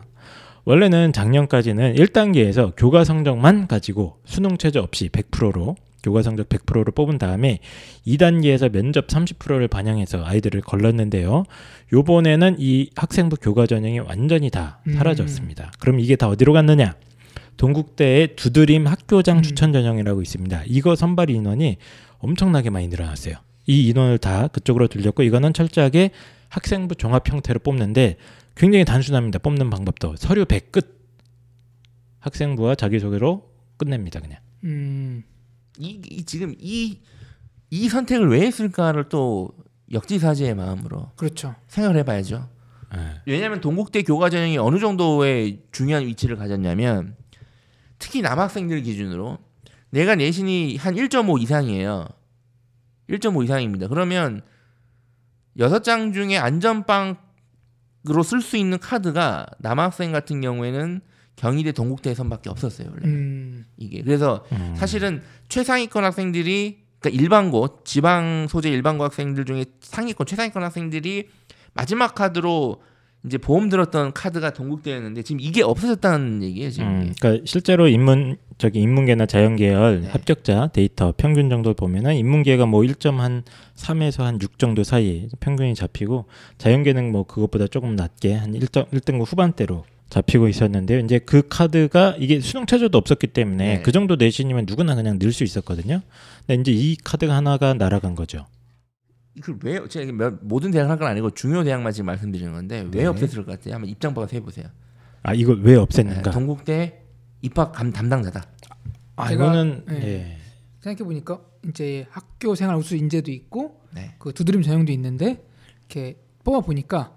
원래는 0.67 1.13
작년까지는 1.13 1.95
1단계에서 1.95 2.73
교과 2.77 3.05
성적만 3.05 3.69
가지고 3.69 4.19
수능 4.25 4.59
최저 4.59 4.81
없이 4.81 5.09
100%로 5.09 5.77
교과 6.03 6.23
성적 6.23 6.49
100%를 6.49 6.93
뽑은 6.93 7.19
다음에 7.19 7.61
2단계에서 8.05 8.73
면접 8.73 9.07
30%를 9.07 9.69
반영해서 9.69 10.25
아이들을 10.25 10.61
걸렀는데요. 10.63 11.45
요번에는 11.93 12.57
이 12.59 12.91
학생부 12.97 13.37
교과 13.37 13.67
전형이 13.67 14.01
완전히 14.01 14.51
다 14.51 14.81
음. 14.89 14.95
사라졌습니다. 14.95 15.71
그럼 15.79 16.01
이게 16.01 16.17
다 16.17 16.29
어디로 16.29 16.53
갔느냐? 16.53 16.97
동국대의 17.59 18.35
두드림 18.35 18.89
학교장 18.89 19.39
음. 19.39 19.43
추천 19.43 19.73
전형이라고 19.73 20.21
있습니다. 20.21 20.65
이거 20.67 20.97
선발 20.97 21.31
인원이 21.31 21.77
엄청나게 22.19 22.71
많이 22.71 22.89
늘어났어요. 22.89 23.37
이 23.67 23.89
인원을 23.89 24.19
다 24.19 24.49
그쪽으로 24.49 24.89
돌렸고 24.89 25.23
이거는 25.23 25.53
철저하게 25.53 26.11
학생부 26.49 26.97
종합 26.97 27.29
형태로 27.29 27.61
뽑는데 27.61 28.17
굉장히 28.57 28.85
단순합니다. 28.85 29.39
뽑는 29.39 29.71
방법도 29.71 30.17
서류 30.17 30.45
100 30.45 30.73
끝. 30.73 30.97
학생부와 32.21 32.75
자기소개로 32.75 33.49
끝냅니다. 33.77 34.19
그냥. 34.19 34.41
음, 34.65 35.23
이, 35.79 36.01
이 36.11 36.25
지금 36.25 36.55
이, 36.59 37.01
이 37.71 37.89
선택을 37.89 38.29
왜 38.29 38.41
했을까를 38.41 39.09
또 39.09 39.51
역지사지의 39.93 40.55
마음으로 40.55 41.13
그렇죠. 41.17 41.55
생각을 41.69 41.99
해봐야죠. 42.01 42.49
예. 42.97 43.21
왜냐하면 43.27 43.61
동국대 43.61 44.03
교과 44.03 44.31
전형이 44.31 44.59
어느 44.59 44.79
정도의 44.79 45.63
중요한 45.71 46.07
위치를 46.07 46.37
가졌냐면 46.37 47.15
특히 47.99 48.23
남학생들 48.23 48.83
기준으로 48.83 49.39
내가 49.91 50.17
내신이 50.17 50.77
한 50.77 50.95
1.5 50.95 51.41
이상이에요. 51.43 52.09
1.5 53.11 53.45
이상입니다. 53.45 53.89
그러면 53.89 54.43
여섯 55.59 55.85
장 55.85 56.13
중에 56.13 56.39
안전빵 56.39 57.26
으로 58.09 58.23
쓸 58.23 58.41
수 58.41 58.57
있는 58.57 58.79
카드가 58.79 59.47
남학생 59.59 60.13
같은 60.13 60.41
경우에는 60.41 61.01
경희대 61.37 61.73
동국대 61.73 62.15
선밖에 62.15 62.51
없었어요. 62.51 62.89
원래 62.91 63.07
음, 63.07 63.67
이게 63.77 64.03
그래서 64.03 64.45
음. 64.53 64.75
사실은 64.77 65.23
최상위권 65.49 66.05
학생들이 66.05 66.87
그러니까 66.99 67.23
일반고 67.23 67.81
지방 67.85 68.47
소재 68.49 68.71
일반고 68.71 69.05
학생들 69.05 69.45
중에 69.45 69.67
상위권 69.81 70.27
최상위권 70.27 70.63
학생들이 70.63 71.29
마지막 71.75 72.15
카드로 72.15 72.83
이제 73.27 73.39
보험 73.39 73.69
들었던 73.69 74.13
카드가 74.13 74.53
동국대였는데 74.53 75.23
지금 75.23 75.41
이게 75.41 75.63
없어졌다는 75.63 76.43
얘기예요 76.45 76.71
지금. 76.71 76.87
음. 76.87 77.15
그러니까 77.21 77.45
실제로 77.45 77.89
인문 77.89 78.37
저기 78.59 78.81
인문계나 78.81 79.27
자연계열 79.27 80.01
네. 80.03 80.09
합격자 80.09 80.71
데이터 80.73 81.13
평균 81.17 81.51
정도 81.51 81.75
보면은 81.75 82.15
인문계가 82.15 82.67
뭐 82.67 82.83
1.3에서 82.83 84.23
한 84.23 84.39
6 84.41 84.59
정도 84.59 84.85
사이 84.85 85.29
평균이 85.41 85.75
잡히고 85.75 86.27
자연계는 86.59 87.11
뭐 87.13 87.25
그것보다 87.25 87.67
조금 87.67 87.97
낮게 87.97 88.35
한 88.35 88.53
1점 88.53 88.89
1등급 88.91 89.25
후반대로 89.31 89.85
잡히고 90.09 90.47
있었는데요. 90.49 91.01
이제 91.01 91.19
그 91.19 91.43
카드가 91.49 92.15
이게 92.21 92.39
수능 92.41 92.65
최저도 92.67 92.97
없었기 92.97 93.27
때문에 93.27 93.77
네. 93.79 93.83
그 93.83 93.91
정도 93.93 94.15
내신이면 94.15 94.65
누구나 94.69 94.95
그냥 94.95 95.19
늘 95.19 95.33
수 95.33 95.43
있었거든요. 95.43 96.01
근데 96.47 96.61
이제 96.61 96.73
이 96.73 96.97
카드가 97.03 97.35
하나가 97.35 97.75
날아간 97.75 98.15
거죠. 98.15 98.47
이걸 99.37 99.59
왜 99.63 99.87
제가 99.89 100.13
몇- 100.13 100.39
모든 100.43 100.71
대학 100.71 100.89
할 100.89 100.99
건 100.99 101.09
아니고 101.09 101.31
중요 101.31 101.63
대학만 101.65 101.93
지금 101.93 102.07
말씀드리는 102.07 102.53
건데 102.53 102.81
왜 102.93 103.03
네. 103.03 103.05
없앴을 103.05 103.45
것 103.45 103.47
같아요? 103.47 103.75
한번 103.75 103.89
입장 103.91 104.15
봐서 104.15 104.29
해보세요. 104.33 104.67
아 105.23 105.35
이걸 105.35 105.61
왜 105.63 105.75
네, 105.75 105.79
없앴는가? 105.79 106.33
동국대 106.33 107.03
입학 107.43 107.73
감 107.73 107.93
담당자다. 107.93 108.43
아 109.17 109.33
이거는 109.33 109.85
네. 109.89 109.95
예. 110.03 110.39
생각해 110.81 111.05
보니까 111.05 111.41
이제 111.69 112.07
학교 112.11 112.55
생활 112.55 112.77
우수 112.77 112.97
인재도 112.97 113.31
있고 113.33 113.81
네. 113.95 114.15
그 114.19 114.33
두드림 114.33 114.63
전형도 114.63 114.93
있는데 114.93 115.45
이렇게 115.81 116.19
뽑아 116.45 116.61
보니까 116.61 117.15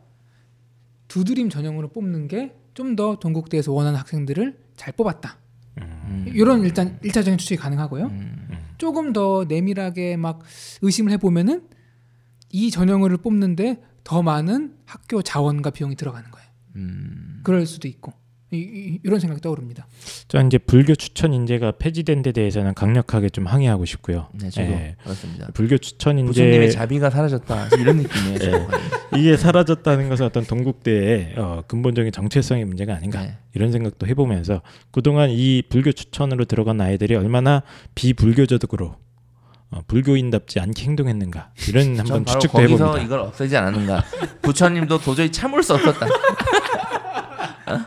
두드림 1.08 1.50
전형으로 1.50 1.90
뽑는 1.90 2.28
게 2.28 2.56
좀 2.76 2.96
더 2.96 3.18
동국대에서 3.20 3.74
원하는 3.74 4.00
학생들을 4.00 4.58
잘 4.78 4.94
뽑았다. 4.94 5.38
음. 5.82 6.26
이런 6.34 6.64
일단 6.64 6.98
일차적인 7.04 7.38
추측이 7.38 7.60
가능하고요. 7.60 8.06
음. 8.06 8.48
조금 8.78 9.12
더 9.12 9.44
내밀하게 9.50 10.16
막 10.16 10.40
의심을 10.82 11.12
해보면은 11.14 11.68
이 12.52 12.72
전형을 12.72 13.18
뽑는데 13.18 13.82
더 14.04 14.22
많은 14.22 14.74
학교 14.86 15.22
자원과 15.22 15.72
비용이 15.72 15.96
들어가는 15.96 16.32
거예요. 16.32 16.48
음. 16.76 17.42
그럴 17.44 17.66
수도 17.66 17.88
있고 17.88 18.14
이, 18.52 19.00
런 19.04 19.20
생각이 19.20 19.42
떠오릅니다. 19.42 19.88
저 20.28 20.44
이제 20.44 20.58
불교 20.58 20.96
추천 20.96 21.34
인재가 21.34 21.74
폐지된 21.74 22.24
데 22.24 22.32
대해서는 22.32 22.74
강력하게 22.74 23.30
좀 23.30 23.46
항의하고 23.46 23.86
싶고요. 23.86 24.28
네, 24.34 24.50
저도 24.50 24.72
예. 24.72 24.96
그렇습니다. 25.04 25.48
불교 25.54 25.78
추천 25.78 26.24
부처님의 26.26 26.56
인재 26.56 26.70
자비가 26.70 27.12
사라졌다 27.12 27.70
이런 27.80 27.98
느낌이에요. 27.98 28.68
예. 29.14 29.20
이게 29.20 29.38
사라졌다는 29.38 30.10
것은 30.10 30.26
어떤 30.26 30.44
동국대의 30.46 31.36
어, 31.38 31.64
근본적인 31.68 32.12
정체성의 32.12 32.66
문제가 32.66 32.96
아닌가 32.96 33.22
네. 33.22 33.38
이런 33.54 33.72
생각도 33.72 34.08
해보면서 34.08 34.62
그동안 34.92 35.30
이 35.30 35.62
불교 35.70 35.92
추천으로 35.92 36.46
들어간 36.46 36.82
아이들이 36.82 37.16
얼마나 37.16 37.62
비불교적으로 37.94 38.96
어, 39.72 39.82
불교인답지 39.88 40.60
않게 40.60 40.84
행동했는가 40.84 41.52
이런 41.68 41.96
전 41.96 42.00
한번 42.00 42.26
추측도 42.26 42.58
거기서 42.58 42.74
해봅니다. 42.86 43.06
이걸 43.06 43.20
없애지 43.20 43.56
않았는가. 43.56 44.04
부처님도 44.42 45.00
도저히 45.00 45.32
참을 45.32 45.62
수 45.62 45.76
없었다. 45.76 46.08
어? 47.68 47.80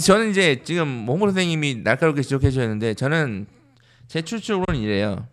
저는 0.00 0.30
이제 0.30 0.62
지금 0.62 0.86
모모 0.86 1.26
선생님이 1.26 1.82
날카롭게 1.82 2.22
지적해 2.22 2.50
주셨는데 2.50 2.94
저는 2.94 3.46
제 4.06 4.22
추측으로는 4.22 4.80
이래요. 4.80 5.26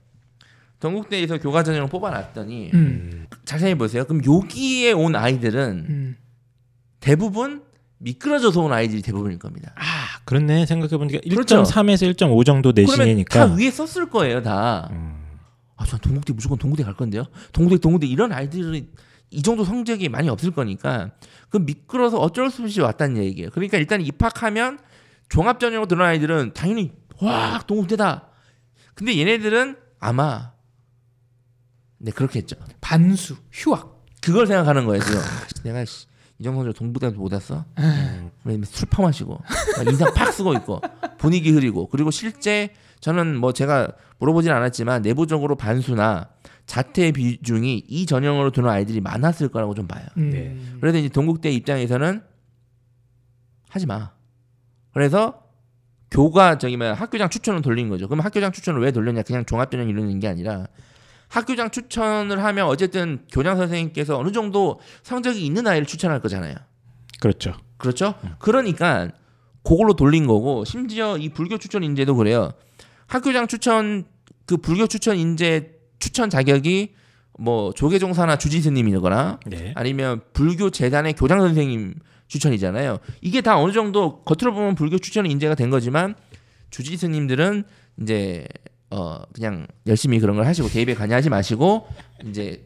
동국대에서 0.80 1.40
교과 1.40 1.64
전형을 1.64 1.90
뽑아놨더니 1.90 2.72
음, 2.74 3.28
자세히 3.46 3.76
보세요. 3.76 4.06
그럼 4.06 4.22
여기에 4.26 4.92
온 4.94 5.16
아이들은 5.16 5.86
음. 5.90 6.18
대부분 7.00 7.64
미끄러져서 8.00 8.62
온 8.62 8.74
아이들이 8.74 9.02
대부분일 9.02 9.40
겁니다. 9.40 9.74
아 9.76 10.20
그렇네 10.26 10.66
생각해보니까 10.68 11.20
그렇죠. 11.30 11.64
1.3에서 11.64 12.16
1.5 12.16 12.46
정도 12.46 12.72
내신이니까 12.74 13.48
다 13.48 13.54
위에 13.56 13.72
썼을 13.72 14.10
거예요, 14.10 14.44
다. 14.44 14.90
음, 14.92 15.17
아, 15.78 15.86
전 15.86 16.00
동국대 16.00 16.34
무조건 16.34 16.58
동국대 16.58 16.84
갈 16.84 16.96
건데요. 16.96 17.26
동국대 17.54 17.80
동국대 17.80 18.08
이런 18.08 18.32
아이들이 18.32 18.90
이 19.30 19.42
정도 19.42 19.64
성적이 19.64 20.10
많이 20.10 20.30
없을 20.30 20.52
거니까 20.52 21.12
그 21.50 21.58
미끄러서 21.58 22.18
어쩔 22.18 22.50
수 22.50 22.64
없이 22.64 22.82
왔다는 22.82 23.18
얘기예요. 23.24 23.50
그러니까 23.52 23.78
일단 23.78 24.02
입학하면 24.02 24.80
종합 25.30 25.60
전형으로 25.60 25.88
들어온 25.88 26.10
아이들은 26.10 26.54
당연히 26.54 26.94
와 27.22 27.62
동국대다. 27.68 28.30
근데 28.96 29.18
얘네들은 29.18 29.78
아마 30.00 30.54
네 32.00 32.12
그렇게 32.12 32.40
했죠. 32.40 32.56
반수 32.82 33.36
휴학. 33.52 33.96
그걸 34.22 34.48
생각하는 34.48 34.86
거예요 34.86 35.04
지금. 35.04 35.20
아, 35.20 35.24
내가 35.64 35.86
씨, 35.86 36.08
이정선을 36.40 36.74
동부대한테 36.74 37.20
못 37.20 37.32
왔어. 37.32 37.66
그러면 38.44 38.64
술 38.66 38.88
퍼마시고 38.90 39.40
막 39.78 39.88
인상 39.88 40.14
팍 40.14 40.32
쓰고 40.32 40.54
있고 40.56 40.82
분위기 41.18 41.52
흐리고 41.52 41.88
그리고 41.90 42.12
실제 42.12 42.74
저는 43.00 43.38
뭐 43.38 43.54
제가 43.54 43.90
물어보진 44.20 44.52
않았지만 44.52 45.02
내부적으로 45.02 45.56
반수나 45.56 46.30
자퇴 46.66 47.12
비중이 47.12 47.86
이 47.88 48.06
전형으로 48.06 48.52
드는 48.52 48.70
아이들이 48.70 49.00
많았을 49.02 49.50
거라고 49.50 49.74
좀 49.74 49.88
봐요. 49.88 50.06
음. 50.18 50.30
네. 50.32 50.58
그래서 50.82 50.98
이제 50.98 51.10
동국대 51.10 51.52
입장에서는 51.52 52.22
하지 53.70 53.86
마. 53.86 54.12
그래서 54.94 55.44
교과 56.12 56.58
저기 56.58 56.78
뭐 56.78 56.94
학교장 56.94 57.30
추천을 57.30 57.62
돌린 57.62 57.90
거죠. 57.90 58.08
그럼 58.08 58.22
학교장 58.22 58.52
추천을 58.52 58.82
왜 58.82 58.92
돌렸냐? 58.92 59.24
그냥 59.24 59.46
종합 59.46 59.70
전형 59.72 59.90
이러는 59.90 60.20
게 60.20 60.28
아니라 60.28 60.68
학교장 61.28 61.70
추천을 61.72 62.44
하면 62.44 62.66
어쨌든 62.68 63.26
교장 63.32 63.58
선생님께서 63.58 64.18
어느 64.18 64.32
정도 64.32 64.80
성적이 65.04 65.46
있는 65.46 65.68
아이를 65.68 65.86
추천할 65.86 66.22
거잖아요. 66.22 66.56
그렇죠. 67.20 67.54
그렇죠? 67.78 68.16
그러니까 68.40 69.12
그걸로 69.64 69.94
돌린 69.94 70.28
거고 70.28 70.64
심지어 70.64 71.18
이 71.18 71.30
불교 71.30 71.58
추천 71.58 71.84
인재도 71.84 72.16
그래요. 72.16 72.52
학교장 73.08 73.48
추천 73.48 74.06
그 74.46 74.58
불교 74.58 74.88
추천 74.88 75.18
인재 75.18 75.72
추천 76.00 76.30
자격이 76.30 76.94
뭐 77.40 77.72
조계종사나 77.74 78.38
주지스님이거나 78.38 79.40
네. 79.46 79.74
아니면 79.76 80.22
불교 80.34 80.70
재단의 80.70 81.14
교장 81.14 81.40
선생님 81.40 81.96
추천이잖아요. 82.28 83.00
이게 83.22 83.42
다 83.42 83.58
어느 83.58 83.72
정도 83.72 84.22
겉으로 84.24 84.54
보면 84.54 84.76
불교 84.76 84.98
추천 84.98 85.26
인재가 85.26 85.56
된 85.56 85.70
거지만 85.70 86.16
주지스님들은 86.70 87.64
이제 88.02 88.48
어 88.90 89.22
그냥 89.34 89.68
열심히 89.86 90.20
그런 90.20 90.36
걸 90.36 90.46
하시고 90.46 90.70
대입에 90.70 90.94
관여하지 90.94 91.30
마시고 91.30 91.88
이제 92.26 92.66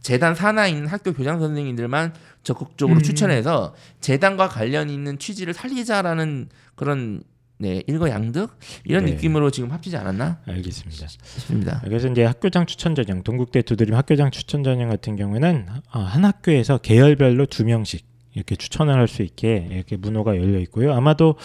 재단 0.00 0.34
있는 0.68 0.86
학교 0.86 1.12
교장 1.12 1.38
선생님들만 1.38 2.14
적극적으로 2.42 2.98
음. 2.98 3.02
추천해서 3.02 3.74
재단과 4.00 4.48
관련 4.48 4.90
있는 4.90 5.18
취지를 5.18 5.54
살리자라는 5.54 6.48
그런 6.74 7.22
네 7.62 7.80
일거양득 7.86 8.50
이런 8.84 9.04
네. 9.04 9.12
느낌으로 9.12 9.52
지금 9.52 9.70
합치지 9.70 9.96
않았나 9.96 10.40
알겠습니다. 10.46 11.06
싶습니다. 11.06 11.80
그래서 11.84 12.08
이제 12.08 12.24
학교장 12.24 12.66
추천 12.66 12.96
전형, 12.96 13.22
동국대 13.22 13.62
두드림 13.62 13.94
학교장 13.94 14.32
추천 14.32 14.64
전형 14.64 14.88
같은 14.88 15.14
경우에는 15.14 15.66
어, 15.94 16.00
한 16.00 16.24
학교에서 16.24 16.78
계열별로 16.78 17.46
두 17.46 17.64
명씩 17.64 18.04
이렇게 18.34 18.56
추천을 18.56 18.94
할 18.94 19.06
수 19.06 19.22
있게 19.22 19.68
이렇게 19.70 19.96
문호가 19.96 20.36
열려 20.36 20.58
있고요. 20.60 20.92
아마도 20.92 21.36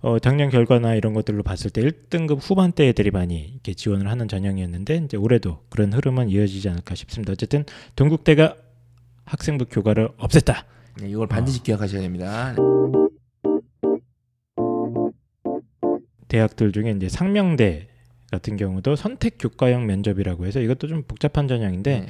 어, 0.00 0.18
작년 0.18 0.48
결과나 0.48 0.94
이런 0.94 1.12
것들로 1.12 1.42
봤을 1.42 1.70
때 1.70 1.82
1등급 1.82 2.38
후반대 2.40 2.88
애들이 2.88 3.10
많이 3.10 3.36
이렇게 3.52 3.74
지원을 3.74 4.08
하는 4.08 4.28
전형이었는데 4.28 5.02
이제 5.04 5.16
올해도 5.18 5.64
그런 5.68 5.92
흐름은 5.92 6.30
이어지지 6.30 6.70
않을까 6.70 6.94
싶습니다. 6.94 7.32
어쨌든 7.32 7.64
동국대가 7.96 8.54
학생부 9.26 9.66
교과를 9.66 10.08
없앴다. 10.18 10.64
네, 11.02 11.10
이걸 11.10 11.26
반드시 11.26 11.62
기억하셔야 11.62 12.00
됩니다. 12.00 12.54
대학들 16.28 16.72
중에 16.72 16.90
이제 16.96 17.08
상명대 17.08 17.88
같은 18.30 18.56
경우도 18.56 18.96
선택 18.96 19.36
교과형 19.38 19.86
면접이라고 19.86 20.46
해서 20.46 20.60
이것도 20.60 20.88
좀 20.88 21.02
복잡한 21.06 21.46
전형인데 21.46 22.00
네. 22.00 22.06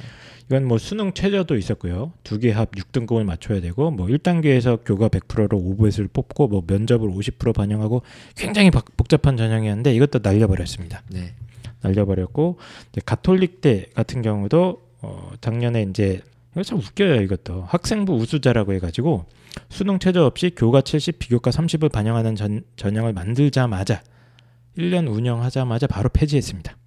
이건 0.47 0.65
뭐 0.65 0.77
수능 0.77 1.13
최저도 1.13 1.55
있었고요. 1.57 2.13
두 2.23 2.39
개 2.39 2.51
합 2.51 2.71
6등급을 2.71 3.23
맞춰야 3.23 3.61
되고 3.61 3.91
뭐 3.91 4.07
1단계에서 4.07 4.79
교과 4.85 5.09
100%로 5.09 5.57
오브에스를 5.57 6.07
뽑고 6.11 6.47
뭐 6.47 6.63
면접을 6.65 7.09
50% 7.09 7.53
반영하고 7.53 8.01
굉장히 8.35 8.71
박- 8.71 8.95
복잡한 8.97 9.37
전형이었는데 9.37 9.93
이것도 9.93 10.19
날려버렸습니다. 10.23 11.03
네. 11.11 11.33
날려버렸고 11.81 12.57
가톨릭대 13.05 13.87
같은 13.93 14.21
경우도 14.23 14.81
어 15.01 15.31
작년에 15.41 15.83
이제 15.83 16.21
참 16.63 16.79
웃겨요 16.79 17.21
이것도 17.21 17.63
학생부 17.67 18.13
우수자라고 18.13 18.73
해가지고 18.73 19.25
수능 19.69 19.99
최저 19.99 20.25
없이 20.25 20.51
교과 20.55 20.81
70 20.81 21.19
비교과 21.19 21.51
30을 21.51 21.91
반영하는 21.91 22.35
전, 22.35 22.63
전형을 22.75 23.13
만들자마자 23.13 24.01
1년 24.77 25.11
운영하자마자 25.11 25.87
바로 25.87 26.09
폐지했습니다. 26.09 26.77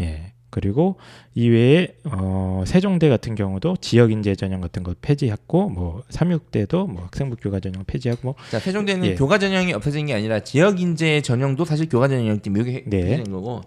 예. 0.00 0.32
그리고 0.50 0.98
이외에 1.34 1.96
어, 2.04 2.62
세종대 2.64 3.08
같은 3.08 3.34
경우도 3.34 3.78
지역 3.80 4.12
인재 4.12 4.36
전형 4.36 4.60
같은 4.60 4.84
거 4.84 4.94
폐지했고 5.00 5.68
뭐 5.68 6.04
삼육대도 6.10 6.86
뭐 6.86 7.02
학생부 7.04 7.36
교과 7.40 7.58
전형 7.58 7.82
폐지하고 7.84 8.20
뭐 8.22 8.34
자 8.50 8.60
세종대는 8.60 9.04
예. 9.06 9.14
교과 9.16 9.38
전형이 9.38 9.72
없어진 9.72 10.06
게 10.06 10.14
아니라 10.14 10.40
지역 10.40 10.80
인재 10.80 11.22
전형도 11.22 11.64
사실 11.64 11.88
교과 11.88 12.06
전형이기 12.06 12.42
때문에 12.42 12.70
이게 12.70 12.84
네. 12.86 13.00
폐지된 13.02 13.32
거고 13.32 13.62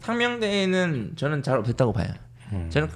상명대는 0.00 1.12
저는 1.14 1.42
잘 1.44 1.62
없앴다고 1.62 1.94
봐요. 1.94 2.08
음, 2.52 2.68
저는 2.70 2.88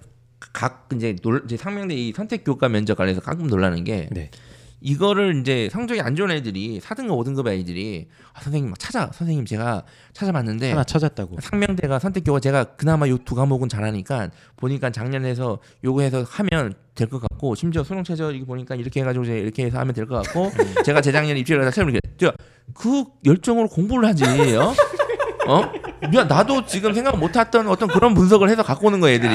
각 0.56 0.88
이제, 0.94 1.14
놀, 1.22 1.42
이제 1.44 1.58
상명대 1.58 1.94
이 1.94 2.12
선택 2.12 2.42
교과 2.42 2.70
면접 2.70 2.94
관련해서 2.96 3.20
가끔 3.20 3.46
놀라는 3.46 3.84
게 3.84 4.08
네. 4.10 4.30
이거를 4.80 5.40
이제 5.40 5.68
성적이 5.70 6.00
안 6.00 6.16
좋은 6.16 6.30
애들이 6.30 6.80
4등급 6.80 7.08
5등급 7.22 7.48
애들이 7.48 8.08
아, 8.32 8.40
선생님 8.40 8.70
막 8.70 8.78
찾아 8.78 9.10
선생님 9.12 9.44
제가 9.44 9.82
찾아봤는데 10.14 10.70
하나 10.70 10.84
찾았다고. 10.84 11.38
상명대가 11.40 11.98
선택 11.98 12.24
교과 12.24 12.40
제가 12.40 12.64
그나마 12.76 13.06
요 13.08 13.18
두 13.18 13.34
과목은 13.34 13.68
잘하니까 13.68 14.30
보니까 14.56 14.90
작년에서 14.90 15.58
요거 15.84 16.00
해서 16.02 16.24
하면 16.26 16.72
될 16.94 17.08
것 17.08 17.20
같고 17.20 17.54
심지어 17.54 17.84
수능 17.84 18.02
최저 18.04 18.30
이거 18.32 18.46
보니까 18.46 18.76
이렇게 18.76 19.00
해가지고 19.00 19.24
이제 19.24 19.38
이렇게 19.38 19.64
해서 19.66 19.78
하면 19.78 19.92
될 19.94 20.06
것 20.06 20.22
같고 20.22 20.50
제가 20.84 21.00
재작년에 21.02 21.38
입시를 21.40 21.70
처음 21.70 21.90
이렇게 21.90 22.00
저그 22.18 23.04
열정으로 23.26 23.68
공부를 23.68 24.08
하지 24.08 24.24
어? 24.56 24.72
어? 25.48 25.72
야 26.14 26.24
나도 26.24 26.64
지금 26.66 26.92
생각 26.94 27.18
못했던 27.18 27.66
어떤 27.68 27.88
그런 27.88 28.14
분석을 28.14 28.48
해서 28.50 28.62
갖고 28.62 28.86
오는 28.86 29.00
거 29.00 29.08
애들이 29.10 29.30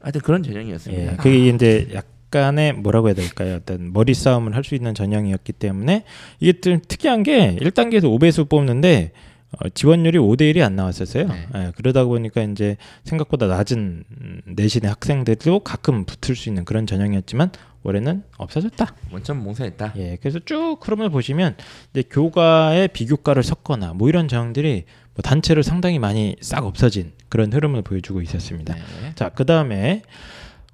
하여튼 0.00 0.20
그런 0.20 0.42
전형이었습니다. 0.42 1.12
예, 1.12 1.16
그게 1.16 1.48
이제 1.48 1.88
약간의 1.92 2.74
뭐라고 2.74 3.08
해야 3.08 3.14
될까요? 3.14 3.56
어떤 3.56 3.92
머리 3.92 4.14
싸움을 4.14 4.54
할 4.54 4.62
수 4.64 4.74
있는 4.74 4.94
전형이었기 4.94 5.52
때문에 5.54 6.04
이게 6.40 6.60
좀 6.60 6.80
특이한 6.86 7.22
게 7.22 7.56
1단계에서 7.60 8.04
5배수 8.04 8.48
뽑는데 8.48 9.12
어, 9.50 9.68
지원율이 9.70 10.18
5대 10.18 10.42
1이 10.52 10.62
안 10.62 10.76
나왔었어요. 10.76 11.26
네. 11.26 11.46
예, 11.54 11.72
그러다 11.74 12.04
보니까 12.04 12.42
이제 12.42 12.76
생각보다 13.04 13.46
낮은 13.46 14.04
음, 14.20 14.40
내신의 14.44 14.90
학생들도 14.90 15.60
가끔 15.60 16.04
붙을 16.04 16.36
수 16.36 16.50
있는 16.50 16.66
그런 16.66 16.86
전형이었지만 16.86 17.50
올해는 17.82 18.24
없어졌다. 18.36 18.94
원천 19.10 19.42
몽사했다. 19.42 19.94
예, 19.96 20.18
그래서 20.20 20.38
쭉 20.44 20.76
흐름을 20.82 21.08
보시면 21.08 21.56
이제 21.92 22.02
교과에 22.10 22.88
비교과를 22.88 23.42
섞거나 23.42 23.94
뭐 23.94 24.10
이런 24.10 24.28
전형들이 24.28 24.84
뭐 25.18 25.22
단체로 25.24 25.62
상당히 25.62 25.98
많이 25.98 26.36
싹 26.40 26.64
없어진 26.64 27.10
그런 27.28 27.52
흐름을 27.52 27.82
보여주고 27.82 28.22
있었습니다. 28.22 28.72
네. 28.74 28.80
자, 29.16 29.30
그 29.30 29.44
다음에 29.44 30.02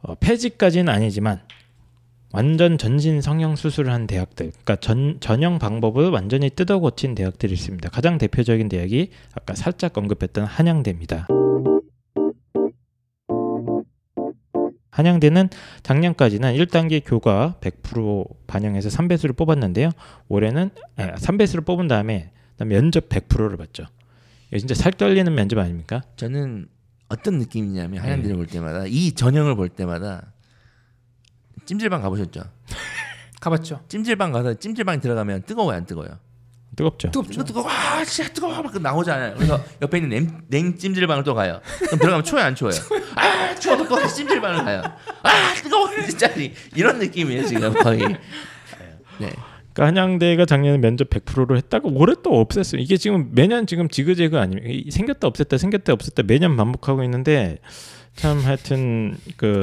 어, 0.03 0.17
폐지까지는 0.17 0.93
아니지만 0.93 1.41
완전 2.31 2.77
전신 2.77 3.23
성형 3.23 3.57
수술을 3.57 3.91
한 3.91 4.07
대학들, 4.07 4.51
그러니까 4.51 4.77
전 4.77 5.17
전형 5.21 5.59
방법을 5.59 6.11
완전히 6.11 6.51
뜯어 6.51 6.79
고친 6.79 7.15
대학들이 7.15 7.55
있습니다. 7.55 7.89
가장 7.89 8.19
대표적인 8.19 8.69
대학이 8.69 9.13
아까 9.35 9.55
살짝 9.55 9.97
언급했던 9.97 10.45
한양대입니다. 10.45 11.27
한양대는 14.91 15.49
작년까지는 15.83 16.55
1단계 16.55 17.03
교과 17.03 17.57
100% 17.63 18.29
반영해서 18.47 18.91
3배수를 18.91 19.35
뽑았는데요. 19.39 19.89
올해는 20.29 20.69
아, 20.97 21.15
3배수를 21.15 21.65
뽑은 21.65 21.89
다음에 21.89 22.31
면접 22.59 23.09
100%를 23.09 23.57
받죠. 23.57 23.87
진짜 24.59 24.75
살 24.75 24.93
떨리는 24.93 25.33
면접 25.35 25.59
아닙니까? 25.59 26.03
저는 26.17 26.69
어떤 27.09 27.39
느낌이냐면 27.39 28.01
네. 28.03 28.09
하얀들을 28.09 28.37
볼 28.37 28.47
때마다 28.47 28.85
이 28.87 29.13
전형을 29.13 29.57
볼 29.57 29.69
때마다 29.69 30.33
찜질방 31.67 32.03
가보셨죠? 32.03 32.43
가봤죠. 33.41 33.85
찜질방 33.89 34.33
가서 34.33 34.55
찜질방 34.55 35.01
들어가면 35.01 35.43
뜨거워요 35.43 35.77
안 35.77 35.87
뜨거워요? 35.87 36.19
뜨겁죠. 36.77 37.11
뜨겁죠. 37.11 37.45
뜨거워 37.45 37.69
아 37.69 38.05
진짜 38.05 38.33
뜨거워 38.33 38.61
막 38.63 38.81
나오잖아요. 38.81 39.35
그래서 39.35 39.63
옆에 39.81 39.99
있는 39.99 40.11
냉, 40.11 40.43
냉 40.49 40.77
찜질방을 40.77 41.23
또 41.23 41.35
가요. 41.35 41.61
그럼 41.79 41.99
들어가면 42.01 42.25
추워요 42.25 42.47
안 42.47 42.55
추워요? 42.55 42.75
아 43.15 43.55
추워 43.55 43.77
또 43.77 43.85
다시 43.97 44.17
찜질방을 44.17 44.65
가요. 44.65 44.83
아 45.23 45.55
뜨거워 45.63 45.89
진짜 46.07 46.29
이런 46.75 46.99
느낌이에요 46.99 47.47
지금 47.47 47.73
거의. 47.75 48.01
네. 49.19 49.33
그러니까 49.75 49.87
한양대가 50.03 50.47
작년에 50.47 50.79
면접 50.79 51.11
100%를 51.11 51.57
했다가 51.59 51.89
올해 51.93 52.15
또 52.23 52.31
없앴어요. 52.45 52.81
이게 52.81 52.97
지금 52.97 53.31
매년 53.33 53.67
지금 53.67 53.89
지그재그? 53.89 54.39
이- 54.67 54.91
생겼다 54.91 55.29
없앴다 55.29 55.59
생겼다 55.59 55.95
없앴다 55.95 56.25
매년 56.27 56.57
반복하고 56.57 57.03
있는데 57.05 57.59
참 58.15 58.39
하여튼 58.39 59.17
그. 59.37 59.61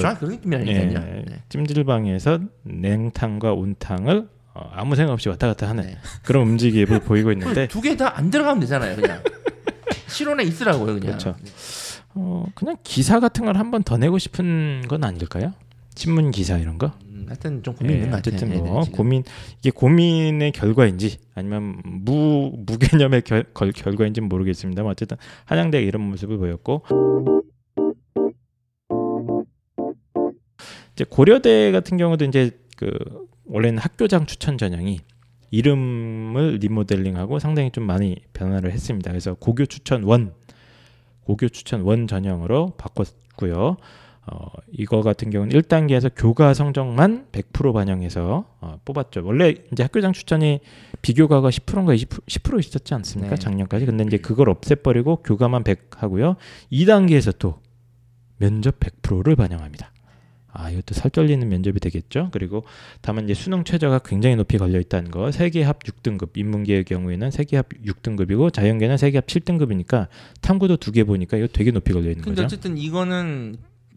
예, 0.68 1.24
네. 1.26 1.26
찜질방에서 1.50 2.40
냉탕과 2.64 3.54
온탕을 3.54 4.28
어, 4.54 4.70
아무 4.74 4.98
생각 4.98 5.14
없이 5.14 5.30
왔다 5.30 5.48
갔다 5.48 5.70
하는 5.70 5.86
네. 5.86 5.98
그런 6.24 6.44
움직임을 6.50 7.00
보이고 7.00 7.32
있는데 7.32 7.68
두 7.70 7.80
개 7.82 7.96
다 7.96 8.12
안 8.18 8.30
들어가면 8.30 8.60
되잖아요 8.60 8.98
그냥. 8.98 9.24
실온에 10.08 10.44
있으라고요 10.44 10.88
그냥. 10.88 11.00
그렇죠. 11.00 11.36
어, 12.14 12.46
그냥 12.54 12.76
기사 12.84 13.22
같은 13.22 13.46
걸 13.46 13.56
한 13.56 13.72
번 13.72 13.84
더 13.84 13.96
내고 13.96 14.18
싶은 14.20 14.84
건 14.90 15.06
아닐까요? 15.06 15.54
신문 15.96 16.32
기사 16.32 16.58
이런 16.58 16.78
거? 16.78 16.92
음, 17.22 17.26
하여튼 17.28 17.64
좀 17.64 17.74
고민 17.76 17.92
예, 17.92 17.96
있는 17.96 18.10
것 18.12 18.18
같아요. 18.18 18.36
어쨌든 18.36 18.50
얘네들 18.52 18.72
뭐 18.72 18.84
지금. 18.84 18.98
고민 18.98 19.24
이게 19.60 19.70
고민의 19.72 20.52
결과인지 20.52 21.18
아니면 21.36 21.82
무 21.86 22.52
무개념의 22.66 23.22
결, 23.24 23.44
걸- 23.54 23.72
결과인지는 23.72 24.28
모르겠습니다만 24.30 24.92
어쨌든 24.92 25.18
한양대가 25.46 25.86
이런 25.86 26.02
모습을 26.04 26.38
보였고 26.38 26.84
이제 30.94 31.06
고려대 31.10 31.72
같은 31.72 31.98
경우도 31.98 32.26
이제 32.26 32.52
그 32.78 32.92
원래는 33.46 33.80
학교장 33.80 34.26
추천 34.26 34.58
전형이 34.58 35.00
이름을 35.52 36.58
리모델링하고 36.62 37.40
상당히 37.40 37.72
좀 37.72 37.86
많이 37.86 38.18
변화를 38.34 38.72
했습니다. 38.72 39.12
그래서 39.12 39.34
고교 39.36 39.66
추천 39.66 40.04
원 40.04 40.34
고교 41.26 41.50
추천 41.50 41.82
원 41.82 42.08
전형으로 42.08 42.74
바꿨고요. 42.78 43.78
어, 44.28 44.52
이거 44.72 45.02
같은 45.02 45.32
경우는 45.32 45.60
1단계에서 45.60 46.12
교과 46.16 46.54
성적만 46.54 47.28
100% 47.32 47.74
반영해서 47.74 48.46
어, 48.62 48.80
뽑았죠. 48.86 49.22
원래 49.26 49.56
이제 49.72 49.82
학교장 49.84 50.14
추천이 50.14 50.60
비교과가 51.02 51.50
10%인가 51.50 51.96
20%, 51.96 52.24
10% 52.28 52.60
있었지 52.60 52.94
않습니까? 52.94 53.36
네. 53.36 53.40
작년까지. 53.42 53.86
근데 53.88 54.04
이제 54.06 54.18
그걸 54.18 54.50
없애버리고 54.50 55.18
교과만 55.24 55.64
100 55.64 55.90
하고요. 56.04 56.36
2단계에서 56.72 57.38
또 57.40 57.60
면접 58.38 58.80
100%를 58.80 59.36
반영합니다. 59.36 59.92
아, 60.54 60.70
이것도 60.70 60.94
살 60.94 61.10
떨리는 61.10 61.48
면접이 61.48 61.80
되겠죠. 61.80 62.28
그리고 62.34 62.64
다만 63.02 63.24
이제 63.24 63.34
수능 63.34 63.64
최저가 63.64 64.00
굉장히 64.00 64.36
높이 64.36 64.58
걸려 64.58 64.80
있다는 64.82 65.10
거. 65.10 65.32
세계합 65.32 65.80
6등급, 65.84 66.32
인문계의 66.36 66.84
경우에는 66.84 67.32
세계합 67.32 67.70
6등급이고 67.86 68.52
자연계는 68.54 68.98
세계합 68.98 69.28
7등급이니까 69.28 70.08
탐구도 70.42 70.76
두 70.78 70.92
개 70.92 71.06
보니까 71.06 71.38
이거 71.38 71.48
되게 71.48 71.72
높이 71.72 71.94
걸려 71.94 72.10
있는 72.10 72.22
근데 72.24 72.42
거죠. 72.42 72.46
어쨌든 72.56 72.78
이거는 72.78 73.56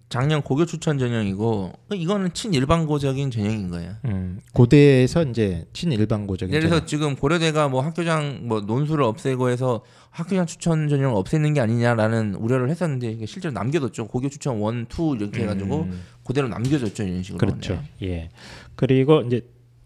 작년 0.08 0.42
고교 0.42 0.66
추천 0.66 0.98
전형이고 0.98 1.72
이거는 1.92 2.32
친일반고적인 2.34 3.30
전형인 3.30 3.70
거예요. 3.70 3.94
음, 4.04 4.40
고대에서 4.52 5.24
이제 5.24 5.66
친일반고적인 5.72 6.54
예를 6.54 6.68
들어서. 6.68 6.86
지금 6.86 7.16
고려대가 7.16 7.68
뭐 7.68 7.80
학교장 7.80 8.40
뭐 8.42 8.60
논술을 8.60 9.02
없애고 9.04 9.48
해서 9.48 9.82
학교장 10.10 10.46
추천 10.46 10.88
전형을 10.88 11.16
없애는 11.16 11.54
게 11.54 11.60
아니냐라는 11.60 12.34
우려를 12.36 12.70
했었는데 12.70 13.10
이게 13.10 13.26
실제로 13.26 13.52
남겨뒀죠. 13.52 14.06
고교 14.06 14.28
추천 14.28 14.60
one, 14.60 14.86
two 14.86 15.16
이렇게 15.18 15.42
해가지고 15.42 15.82
음, 15.82 16.02
고대로 16.22 16.48
남겨줬죠 16.48 17.02
이런 17.02 17.22
식으로. 17.22 17.38
그렇죠. 17.38 17.74
네. 18.00 18.08
예. 18.08 18.28
그리고 18.76 19.22
이제 19.22 19.40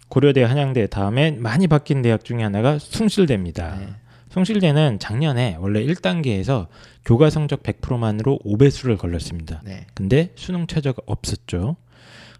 고려대, 0.08 0.42
한양대 0.42 0.88
다음에 0.88 1.30
많이 1.32 1.68
바뀐 1.68 2.02
대학 2.02 2.24
중에 2.24 2.42
하나가 2.42 2.78
숭실대입니다. 2.78 3.76
네. 3.78 3.88
숭실대는 4.30 4.98
작년에 4.98 5.56
원래 5.58 5.84
1단계에서 5.84 6.66
교과 7.04 7.30
성적 7.30 7.62
100%만으로 7.62 8.38
5배수를 8.44 8.98
걸렸습니다. 8.98 9.62
네. 9.64 9.86
근데 9.94 10.32
수능 10.36 10.66
최저가 10.66 11.02
없었죠. 11.06 11.76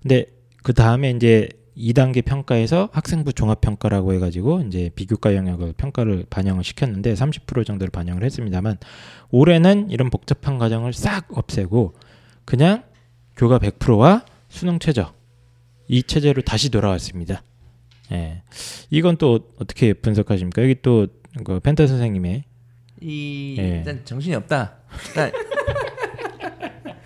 근데 0.03 0.27
그 0.63 0.75
다음에 0.75 1.11
이제 1.11 1.49
2단계 1.79 2.25
평가에서 2.25 2.89
학생부 2.93 3.33
종합 3.33 3.61
평가라고 3.61 4.13
해가지고 4.15 4.63
이제 4.63 4.91
비교과 4.95 5.37
영역을 5.37 5.73
평가를 5.75 6.27
반영을 6.29 6.65
시켰는데 6.65 7.15
30% 7.15 7.65
정도를 7.65 7.91
반영을 7.91 8.25
했습니다만 8.25 8.79
올해는 9.31 9.91
이런 9.91 10.11
복잡한 10.11 10.59
과정을 10.59 10.93
싹 10.93 11.27
없애고 11.37 11.95
그냥 12.45 12.83
교과 13.37 13.61
100%와 13.61 14.25
수능 14.49 14.79
최저 14.81 15.15
이 15.87 16.03
체제로 16.03 16.43
다시 16.43 16.71
돌아왔습니다. 16.71 17.43
예, 18.11 18.43
이건 18.91 19.17
또 19.17 19.51
어떻게 19.59 19.93
분석하십니까? 19.93 20.63
여기 20.63 20.77
또 20.83 21.07
그 21.45 21.61
펜타 21.61 21.87
선생님의 21.87 22.45
이 23.01 23.57
예. 23.59 23.79
일단 23.79 24.05
정신이 24.05 24.35
없다. 24.35 24.75
그러니까 25.13 25.39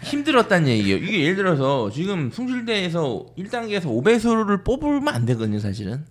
힘들었다는 0.03 0.69
얘기예요. 0.69 0.99
이게 0.99 1.23
예를 1.23 1.37
들어서 1.37 1.91
지금 1.91 2.31
숭실대에서 2.31 3.27
1단계에서 3.39 3.85
5배수를 3.85 4.65
뽑으면 4.65 5.09
안 5.09 5.25
되거든요, 5.27 5.59
사실은. 5.59 6.05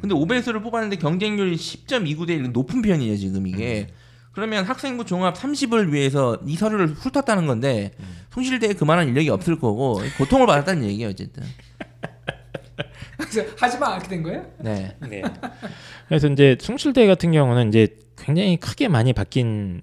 근데 0.00 0.14
5배수를 0.14 0.62
뽑았는데 0.62 0.96
경쟁률이 0.96 1.56
10.29대 1.56 2.30
1 2.30 2.52
높은 2.52 2.80
편이에요, 2.80 3.16
지금 3.16 3.46
이게. 3.46 3.88
그러면 4.32 4.64
학생부 4.64 5.04
종합 5.04 5.34
30을 5.34 5.92
위해서 5.92 6.38
이 6.46 6.56
서류를 6.56 6.86
훑었다는 6.88 7.46
건데 7.46 7.92
숭실대에 8.32 8.74
그만한 8.74 9.08
인력이 9.08 9.28
없을 9.28 9.58
거고 9.58 10.00
고통을 10.18 10.46
받았다는 10.46 10.84
얘기예요, 10.84 11.10
어쨌든. 11.10 11.42
그래서 13.20 13.50
하지마 13.58 13.96
이렇게 13.96 14.08
된 14.08 14.22
거예요? 14.22 14.46
네. 14.58 14.96
네. 15.00 15.22
그래서 16.08 16.28
이제 16.28 16.56
숭실대 16.60 17.06
같은 17.06 17.32
경우는 17.32 17.68
이제 17.68 17.96
굉장히 18.16 18.56
크게 18.56 18.88
많이 18.88 19.12
바뀐 19.12 19.80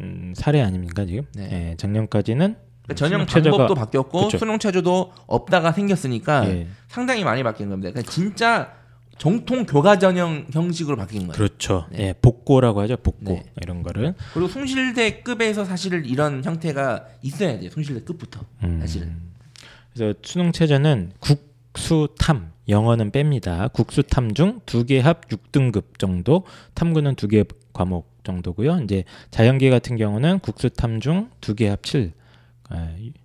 음, 0.00 0.32
사례 0.36 0.60
아닙니까 0.62 1.04
지금? 1.04 1.24
네. 1.34 1.70
예, 1.70 1.76
작년까지는 1.76 2.56
그러니까 2.82 2.94
전형 2.94 3.26
방법도 3.26 3.74
바뀌었고 3.74 4.26
그쵸. 4.26 4.38
수능 4.38 4.58
체조도 4.58 5.12
없다가 5.26 5.72
생겼으니까 5.72 6.48
예, 6.48 6.66
상당히 6.88 7.24
많이 7.24 7.42
바뀐 7.42 7.68
겁니다. 7.68 7.90
그러니까 7.90 8.10
진짜 8.10 8.72
정통 9.18 9.66
교과 9.66 9.98
전형 9.98 10.46
형식으로 10.52 10.96
바뀐 10.96 11.20
거예요. 11.20 11.32
그렇죠. 11.32 11.86
네. 11.92 12.08
예, 12.08 12.14
복고라고 12.20 12.80
하죠. 12.80 12.96
복고 12.96 13.34
네. 13.34 13.44
이런 13.62 13.82
거를. 13.82 14.14
그리고 14.34 14.48
숭실대급에서 14.48 15.64
사실 15.64 16.04
이런 16.06 16.42
형태가 16.42 17.06
있어야 17.22 17.58
돼요. 17.60 17.70
숭실대급부터 17.70 18.40
음. 18.64 18.80
사실은. 18.80 19.16
그래서 19.94 20.18
수능 20.22 20.52
체제는 20.52 21.12
국수탐 21.20 22.51
영어는 22.68 23.10
뺍니다. 23.10 23.72
국수 23.72 24.02
탐 24.02 24.34
중 24.34 24.60
두 24.66 24.84
개 24.84 25.00
합 25.00 25.28
6등급 25.28 25.98
정도, 25.98 26.44
탐구는 26.74 27.16
두 27.16 27.28
개 27.28 27.44
과목 27.72 28.10
정도고요. 28.24 28.80
이제 28.84 29.04
자연계 29.30 29.70
같은 29.70 29.96
경우는 29.96 30.38
국수 30.40 30.70
탐 30.70 31.00
중 31.00 31.30
두 31.40 31.54
개 31.54 31.68
합 31.68 31.82
7, 31.82 32.12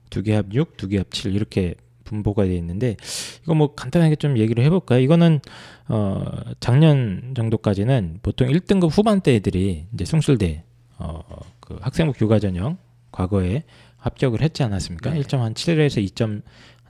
두 0.10 0.23
개 0.23 0.34
합 0.36 0.47
6, 0.54 0.78
두 0.78 0.88
개 0.89 0.97
합 0.97 1.12
7 1.12 1.34
이렇게 1.36 1.76
분보가 2.06 2.45
되어 2.45 2.54
있는데 2.56 2.95
이거 3.43 3.54
뭐 3.54 3.76
간단하게 3.76 4.15
좀 4.15 4.38
얘기를 4.38 4.63
해볼까요? 4.63 5.02
이거는 5.02 5.41
어 5.89 6.23
작년 6.62 7.34
정도까지는 7.36 8.19
보통 8.23 8.47
1등급 8.47 8.89
후반대 8.91 9.36
애들이 9.36 9.88
이제 9.93 10.06
숭실대 10.06 10.63
어그 10.97 11.80
학생부 11.82 12.13
교과 12.13 12.39
전형 12.39 12.78
과거에 13.12 13.63
합격을 13.97 14.42
했지 14.42 14.63
않았습니까? 14.63 15.12
네. 15.12 15.21
1.7에서 15.21 16.02
2점 16.10 16.44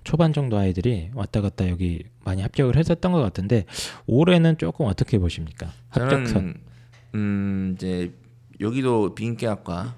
초반 0.07 0.31
정도 0.31 0.57
아이들이 0.57 1.09
왔다 1.13 1.41
갔다 1.41 1.67
여기 1.67 2.01
많이 2.23 2.41
합격을 2.41 2.77
했었던 2.77 3.11
것 3.11 3.19
같은데 3.21 3.65
올해는 4.05 4.57
조금 4.57 4.85
어떻게 4.85 5.19
보십니까? 5.19 5.69
합격선. 5.89 6.25
저는 6.33 6.61
음 7.15 7.73
이제 7.75 8.13
여기도 8.61 9.13
비인기학과 9.15 9.95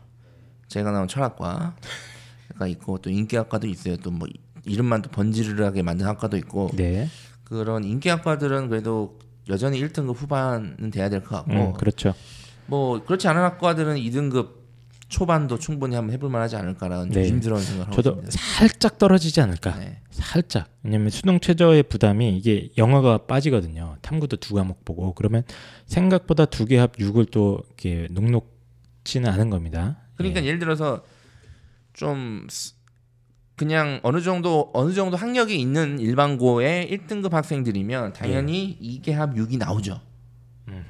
제가 0.68 0.90
나온 0.90 1.08
철학과가 1.08 2.68
있고 2.68 2.98
또 2.98 3.12
인기학과도 3.12 3.68
있어요. 3.68 3.98
또 3.98 4.10
뭐 4.10 4.28
이름만 4.66 5.04
또 5.04 5.12
번지르르하게 5.12 5.84
만든 5.84 6.08
학과도 6.08 6.38
있고 6.38 6.72
네, 6.74 7.08
그런 7.44 7.84
인기학과들은 7.84 8.68
그래도 8.68 9.20
여전히 9.48 9.80
1등급 9.80 10.16
후반은 10.16 10.90
돼야 10.90 11.10
될 11.10 11.22
것 11.22 11.36
같고 11.38 11.52
음, 11.54 11.74
그렇죠. 11.74 12.16
뭐 12.66 13.04
그렇지 13.06 13.28
않은 13.28 13.42
학과들은 13.44 13.96
2등급 13.98 14.59
초반도 15.10 15.58
충분히 15.60 15.96
한번 15.96 16.14
해볼 16.14 16.30
만하지 16.30 16.56
않을까라는 16.56 17.10
네. 17.10 17.24
조심스러운 17.24 17.62
생각을 17.62 17.88
하고 17.88 17.96
저도 17.96 18.10
있습니다. 18.22 18.32
살짝 18.32 18.98
떨어지지 19.00 19.42
않을까? 19.42 19.78
네. 19.80 20.02
살짝. 20.12 20.70
왜냐면 20.84 21.10
수능 21.10 21.40
최저의 21.40 21.84
부담이 21.84 22.38
이게 22.38 22.70
영어가 22.78 23.26
빠지거든요. 23.26 23.98
탐구도 24.02 24.38
두 24.38 24.54
과목 24.54 24.86
보고 24.86 25.14
그러면 25.14 25.44
생각보다 25.88 26.46
두 26.46 26.66
개 26.66 26.78
합 26.78 26.96
6을 26.98 27.32
또 27.32 27.62
이렇게 27.68 28.08
녹록지는 28.12 29.30
않은 29.32 29.50
겁니다. 29.50 29.98
그러니까 30.16 30.42
예. 30.44 30.46
예. 30.46 30.52
를 30.52 30.60
들어서 30.60 31.04
좀 31.94 32.48
그냥 33.56 34.00
어느 34.04 34.22
정도 34.22 34.70
어느 34.74 34.94
정도 34.94 35.18
학력이 35.18 35.60
있는 35.60 36.00
일반고의 36.00 36.88
1등급 36.92 37.32
학생들이면 37.32 38.14
당연히 38.14 38.78
이 38.80 39.02
2개 39.02 39.12
합 39.12 39.34
6이 39.34 39.58
나오죠. 39.58 40.00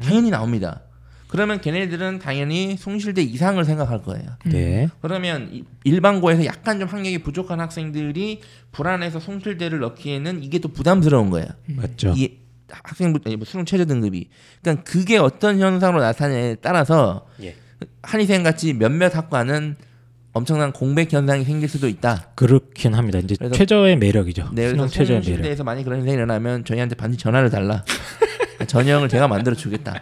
당연히 0.01 0.29
나옵니다. 0.29 0.81
그러면 1.29 1.61
걔네들은 1.61 2.17
당연히 2.19 2.75
송실대 2.75 3.21
이상을 3.21 3.63
생각할 3.63 4.01
거예요. 4.01 4.25
네. 4.45 4.89
그러면 4.99 5.49
이- 5.53 5.63
일반고에서 5.83 6.43
약간 6.45 6.79
좀 6.79 6.87
학력이 6.89 7.19
부족한 7.19 7.59
학생들이 7.59 8.41
불안해서 8.71 9.19
송실대를 9.19 9.77
넣기에는 9.79 10.43
이게 10.43 10.57
또 10.57 10.69
부담스러운 10.69 11.29
거예요. 11.29 11.47
맞죠. 11.67 12.13
이 12.17 12.37
학생부 12.71 13.19
뭐 13.37 13.45
수능 13.45 13.65
최저 13.65 13.85
등급이. 13.85 14.27
그러니까 14.61 14.83
그게 14.83 15.17
어떤 15.17 15.59
현상으로 15.59 16.01
나타나냐에 16.01 16.55
따라서 16.61 17.27
예. 17.43 17.55
한의생 18.01 18.41
같이 18.41 18.73
몇몇 18.73 19.15
학과는 19.15 19.75
엄청난 20.33 20.71
공백 20.71 21.13
현상이 21.13 21.43
생길 21.43 21.69
수도 21.69 21.87
있다. 21.87 22.29
그렇긴 22.35 22.95
합니다. 22.95 23.19
이제 23.19 23.35
최저의 23.53 23.97
매력이죠. 23.97 24.49
네, 24.53 24.69
수능 24.69 24.87
최저의 24.87 25.19
매력. 25.19 25.25
송실대에서 25.25 25.63
만약 25.63 25.83
그런 25.83 25.99
현상이 25.99 26.15
일어나면 26.15 26.65
저희한테 26.65 26.95
반드시 26.95 27.21
전화를 27.21 27.51
달라. 27.51 27.83
전형을 28.65 29.09
제가 29.09 29.27
만들어 29.27 29.55
주겠다. 29.55 30.01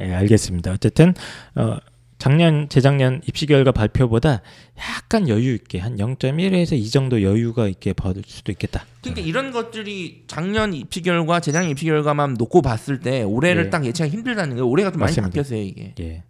예, 0.00 0.12
알겠습니다. 0.14 0.72
어쨌든 0.72 1.14
어, 1.54 1.76
작년 2.18 2.68
재작년 2.68 3.20
입시 3.26 3.46
결과 3.46 3.70
발표보다 3.70 4.42
약간 4.78 5.28
여유 5.28 5.54
있게 5.54 5.78
한 5.78 5.96
0.1에서 5.96 6.76
2 6.76 6.90
정도 6.90 7.22
여유가 7.22 7.68
있게 7.68 7.92
받을 7.92 8.22
수도 8.26 8.50
있겠다. 8.50 8.84
그러니까 9.02 9.22
이런 9.22 9.52
것들이 9.52 10.24
작년 10.26 10.74
입시 10.74 11.00
결과, 11.02 11.38
재작년 11.40 11.70
입시 11.70 11.84
결과만 11.86 12.34
놓고 12.34 12.62
봤을 12.62 12.98
때 13.00 13.22
올해를 13.22 13.66
예. 13.66 13.70
딱 13.70 13.84
예측하기 13.84 14.12
힘들다는 14.16 14.56
거예요. 14.56 14.68
올해가 14.68 14.90
좀 14.90 15.00
많이 15.00 15.10
맞습니다. 15.10 15.28
바뀌었어요 15.28 15.62
이게. 15.62 15.94
예. 16.00 16.22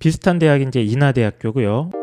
비슷한 0.00 0.40
대학이 0.40 0.64
이제 0.66 0.82
인하대학교고요. 0.82 2.01